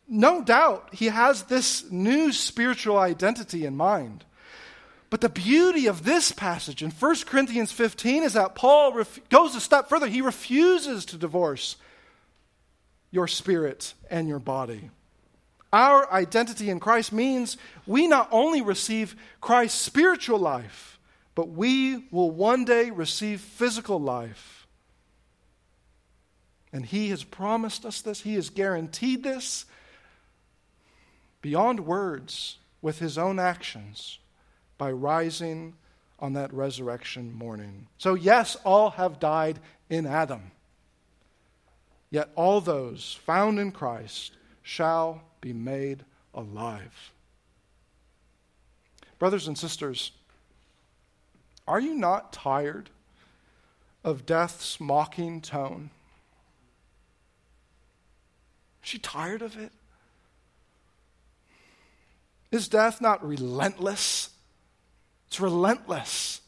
no 0.07 0.41
doubt 0.41 0.89
he 0.93 1.07
has 1.07 1.43
this 1.43 1.89
new 1.91 2.31
spiritual 2.31 2.97
identity 2.97 3.65
in 3.65 3.75
mind. 3.75 4.23
But 5.09 5.19
the 5.19 5.29
beauty 5.29 5.87
of 5.87 6.05
this 6.05 6.31
passage 6.31 6.81
in 6.81 6.91
1 6.91 7.15
Corinthians 7.25 7.73
15 7.73 8.23
is 8.23 8.33
that 8.33 8.55
Paul 8.55 8.93
ref- 8.93 9.19
goes 9.27 9.55
a 9.55 9.59
step 9.59 9.89
further. 9.89 10.07
He 10.07 10.21
refuses 10.21 11.03
to 11.05 11.17
divorce 11.17 11.75
your 13.11 13.27
spirit 13.27 13.93
and 14.09 14.27
your 14.27 14.39
body. 14.39 14.89
Our 15.73 16.11
identity 16.11 16.69
in 16.69 16.79
Christ 16.79 17.13
means 17.13 17.57
we 17.85 18.07
not 18.07 18.27
only 18.31 18.61
receive 18.61 19.15
Christ's 19.39 19.79
spiritual 19.79 20.39
life, 20.39 20.99
but 21.35 21.49
we 21.49 22.07
will 22.11 22.31
one 22.31 22.65
day 22.65 22.89
receive 22.89 23.39
physical 23.39 23.99
life. 23.99 24.67
And 26.73 26.85
He 26.85 27.09
has 27.09 27.23
promised 27.23 27.85
us 27.85 28.01
this, 28.01 28.21
He 28.21 28.35
has 28.35 28.49
guaranteed 28.49 29.23
this 29.23 29.65
beyond 31.41 31.81
words 31.81 32.57
with 32.81 32.99
His 32.99 33.17
own 33.17 33.39
actions 33.39 34.19
by 34.77 34.91
rising 34.91 35.75
on 36.19 36.33
that 36.33 36.53
resurrection 36.53 37.33
morning. 37.33 37.87
So, 37.97 38.13
yes, 38.13 38.55
all 38.63 38.91
have 38.91 39.19
died 39.19 39.59
in 39.89 40.05
Adam. 40.05 40.51
Yet 42.11 42.29
all 42.35 42.59
those 42.59 43.17
found 43.25 43.57
in 43.57 43.71
Christ 43.71 44.33
shall 44.61 45.23
be 45.39 45.53
made 45.53 46.03
alive. 46.33 47.13
Brothers 49.17 49.47
and 49.47 49.57
sisters, 49.57 50.11
are 51.67 51.79
you 51.79 51.95
not 51.95 52.33
tired 52.33 52.89
of 54.03 54.25
death's 54.25 54.79
mocking 54.79 55.39
tone? 55.41 55.89
Is 58.83 58.89
she 58.89 58.99
tired 58.99 59.41
of 59.41 59.57
it? 59.57 59.71
Is 62.51 62.67
death 62.67 62.99
not 62.99 63.25
relentless? 63.25 64.31
It's 65.27 65.39
relentless. 65.39 66.41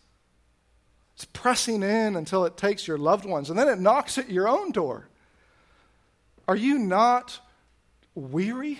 It's 1.15 1.25
pressing 1.25 1.83
in 1.83 2.17
until 2.17 2.43
it 2.43 2.57
takes 2.57 2.85
your 2.85 2.97
loved 2.97 3.23
ones, 3.23 3.49
and 3.49 3.57
then 3.57 3.69
it 3.69 3.79
knocks 3.79 4.17
at 4.17 4.29
your 4.29 4.49
own 4.49 4.71
door. 4.71 5.07
Are 6.47 6.55
you 6.55 6.77
not 6.77 7.39
weary? 8.15 8.79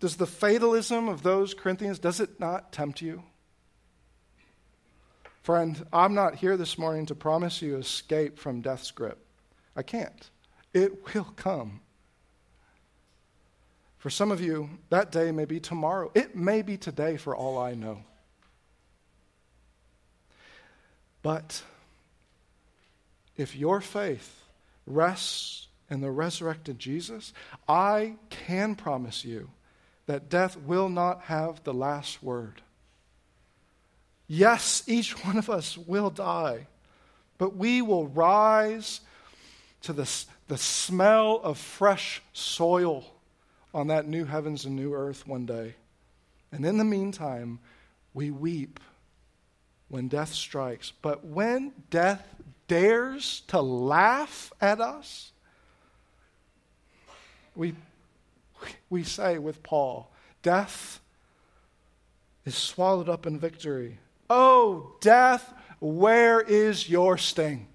Does 0.00 0.16
the 0.16 0.26
fatalism 0.26 1.08
of 1.08 1.22
those 1.22 1.54
Corinthians, 1.54 1.98
does 1.98 2.20
it 2.20 2.38
not 2.38 2.72
tempt 2.72 3.00
you? 3.00 3.22
Friend, 5.42 5.86
I'm 5.92 6.14
not 6.14 6.36
here 6.36 6.56
this 6.56 6.78
morning 6.78 7.06
to 7.06 7.14
promise 7.14 7.60
you 7.60 7.76
escape 7.76 8.38
from 8.38 8.60
death's 8.60 8.90
grip. 8.90 9.18
I 9.76 9.82
can't. 9.82 10.30
It 10.72 11.14
will 11.14 11.32
come. 11.36 11.80
For 13.98 14.10
some 14.10 14.30
of 14.30 14.40
you, 14.40 14.70
that 14.90 15.10
day 15.10 15.32
may 15.32 15.44
be 15.46 15.60
tomorrow. 15.60 16.10
It 16.14 16.36
may 16.36 16.62
be 16.62 16.76
today, 16.76 17.16
for 17.16 17.34
all 17.34 17.58
I 17.58 17.74
know. 17.74 18.04
But 21.22 21.62
if 23.36 23.56
your 23.56 23.80
faith 23.80 24.43
rests 24.86 25.68
in 25.90 26.00
the 26.00 26.10
resurrected 26.10 26.78
Jesus, 26.78 27.32
I 27.68 28.16
can 28.30 28.74
promise 28.74 29.24
you 29.24 29.50
that 30.06 30.28
death 30.28 30.56
will 30.56 30.88
not 30.88 31.22
have 31.22 31.62
the 31.64 31.74
last 31.74 32.22
word. 32.22 32.62
Yes, 34.26 34.82
each 34.86 35.24
one 35.24 35.36
of 35.36 35.50
us 35.50 35.76
will 35.76 36.10
die, 36.10 36.66
but 37.38 37.56
we 37.56 37.82
will 37.82 38.06
rise 38.08 39.00
to 39.82 39.92
the, 39.92 40.10
the 40.48 40.58
smell 40.58 41.40
of 41.42 41.58
fresh 41.58 42.22
soil 42.32 43.04
on 43.74 43.88
that 43.88 44.06
new 44.06 44.24
heavens 44.24 44.64
and 44.64 44.76
new 44.76 44.94
earth 44.94 45.26
one 45.26 45.44
day. 45.44 45.74
And 46.52 46.64
in 46.64 46.78
the 46.78 46.84
meantime, 46.84 47.58
we 48.14 48.30
weep 48.30 48.80
when 49.88 50.08
death 50.08 50.32
strikes. 50.32 50.92
But 51.02 51.24
when 51.24 51.72
death 51.90 52.26
dares 52.66 53.42
to 53.48 53.60
laugh 53.60 54.52
at 54.60 54.80
us, 54.80 55.32
we, 57.54 57.74
we 58.90 59.04
say 59.04 59.38
with 59.38 59.62
Paul, 59.62 60.10
Death 60.42 61.00
is 62.44 62.54
swallowed 62.54 63.08
up 63.08 63.26
in 63.26 63.38
victory. 63.38 63.98
Oh, 64.28 64.96
death, 65.00 65.52
where 65.80 66.40
is 66.40 66.88
your 66.88 67.16
sting? 67.16 67.68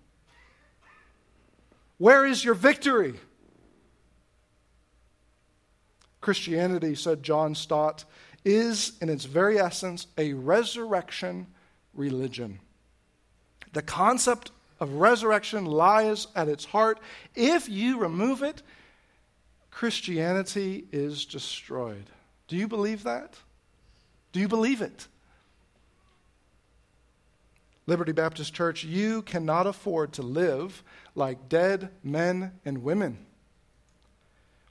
Where 1.98 2.26
is 2.26 2.44
your 2.44 2.54
victory? 2.54 3.16
Christianity, 6.22 6.96
said 6.96 7.24
John 7.24 7.56
Stott, 7.56 8.06
is 8.46 8.94
in 9.02 9.10
its 9.10 9.26
very 9.26 9.60
essence 9.60 10.08
a 10.18 10.34
resurrection 10.34 11.48
religion. 11.94 12.60
The 13.74 13.82
concept 13.82 14.52
of 14.80 14.94
resurrection 14.94 15.66
lies 15.66 16.28
at 16.36 16.48
its 16.48 16.66
heart. 16.66 17.00
If 17.36 17.68
you 17.70 18.00
remove 18.00 18.44
it, 18.44 18.62
Christianity 19.72 20.86
is 20.92 21.26
destroyed. 21.26 22.10
Do 22.48 22.56
you 22.56 22.68
believe 22.68 23.04
that? 23.04 23.36
Do 24.32 24.40
you 24.40 24.48
believe 24.48 24.82
it? 24.82 25.08
Liberty 27.86 28.12
Baptist 28.12 28.54
Church, 28.54 28.84
you 28.84 29.24
cannot 29.24 29.66
afford 29.66 30.14
to 30.14 30.22
live 30.22 30.84
like 31.16 31.50
dead 31.50 31.90
men 32.04 32.52
and 32.64 32.84
women, 32.84 33.26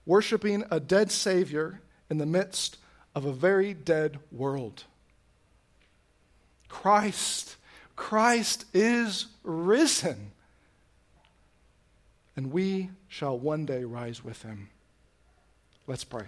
worshiping 0.07 0.65
a 0.71 0.79
dead 0.79 1.11
Savior 1.11 1.81
in 2.09 2.19
the 2.19 2.27
midst 2.27 2.79
of 3.15 3.25
a 3.25 3.33
very 3.33 3.75
dead 3.75 4.21
world. 4.31 4.85
Christ, 6.69 7.57
Christ 7.99 8.65
is 8.73 9.27
risen, 9.43 10.31
and 12.37 12.53
we 12.53 12.91
shall 13.09 13.37
one 13.37 13.67
day 13.67 13.83
rise 13.83 14.25
with 14.25 14.41
him. 14.43 14.71
Let's 15.89 16.05
pray. 16.05 16.27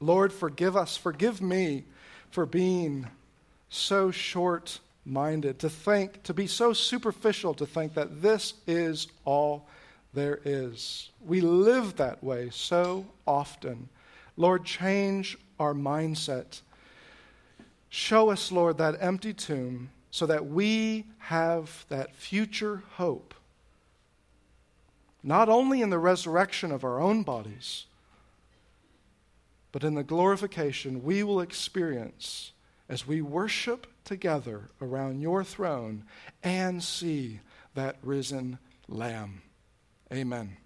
Lord, 0.00 0.32
forgive 0.32 0.76
us, 0.76 0.96
forgive 0.96 1.40
me 1.40 1.84
for 2.30 2.44
being 2.44 3.06
so 3.70 4.10
short 4.10 4.80
minded, 5.04 5.60
to 5.60 5.70
think, 5.70 6.24
to 6.24 6.34
be 6.34 6.48
so 6.48 6.72
superficial 6.72 7.54
to 7.54 7.66
think 7.66 7.94
that 7.94 8.20
this 8.20 8.54
is 8.66 9.06
all 9.24 9.68
there 10.12 10.40
is. 10.44 11.10
We 11.24 11.40
live 11.40 11.96
that 11.96 12.22
way 12.22 12.50
so 12.50 13.06
often. 13.28 13.88
Lord, 14.36 14.64
change 14.64 15.38
our 15.60 15.72
mindset. 15.72 16.60
Show 17.88 18.30
us, 18.30 18.50
Lord, 18.52 18.78
that 18.78 18.96
empty 19.00 19.32
tomb 19.32 19.90
so 20.10 20.26
that 20.26 20.46
we 20.46 21.04
have 21.18 21.84
that 21.88 22.14
future 22.14 22.82
hope, 22.94 23.34
not 25.22 25.48
only 25.48 25.82
in 25.82 25.90
the 25.90 25.98
resurrection 25.98 26.72
of 26.72 26.84
our 26.84 27.00
own 27.00 27.22
bodies, 27.22 27.86
but 29.72 29.84
in 29.84 29.94
the 29.94 30.04
glorification 30.04 31.04
we 31.04 31.22
will 31.22 31.40
experience 31.40 32.52
as 32.88 33.06
we 33.06 33.20
worship 33.20 33.86
together 34.04 34.70
around 34.80 35.20
your 35.20 35.44
throne 35.44 36.04
and 36.42 36.82
see 36.82 37.40
that 37.74 37.96
risen 38.02 38.58
Lamb. 38.88 39.42
Amen. 40.12 40.56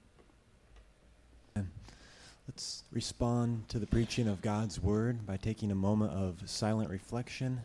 Let's 2.50 2.82
respond 2.90 3.68
to 3.68 3.78
the 3.78 3.86
preaching 3.86 4.26
of 4.26 4.42
God's 4.42 4.82
word 4.82 5.24
by 5.24 5.36
taking 5.36 5.70
a 5.70 5.76
moment 5.76 6.12
of 6.12 6.50
silent 6.50 6.90
reflection 6.90 7.58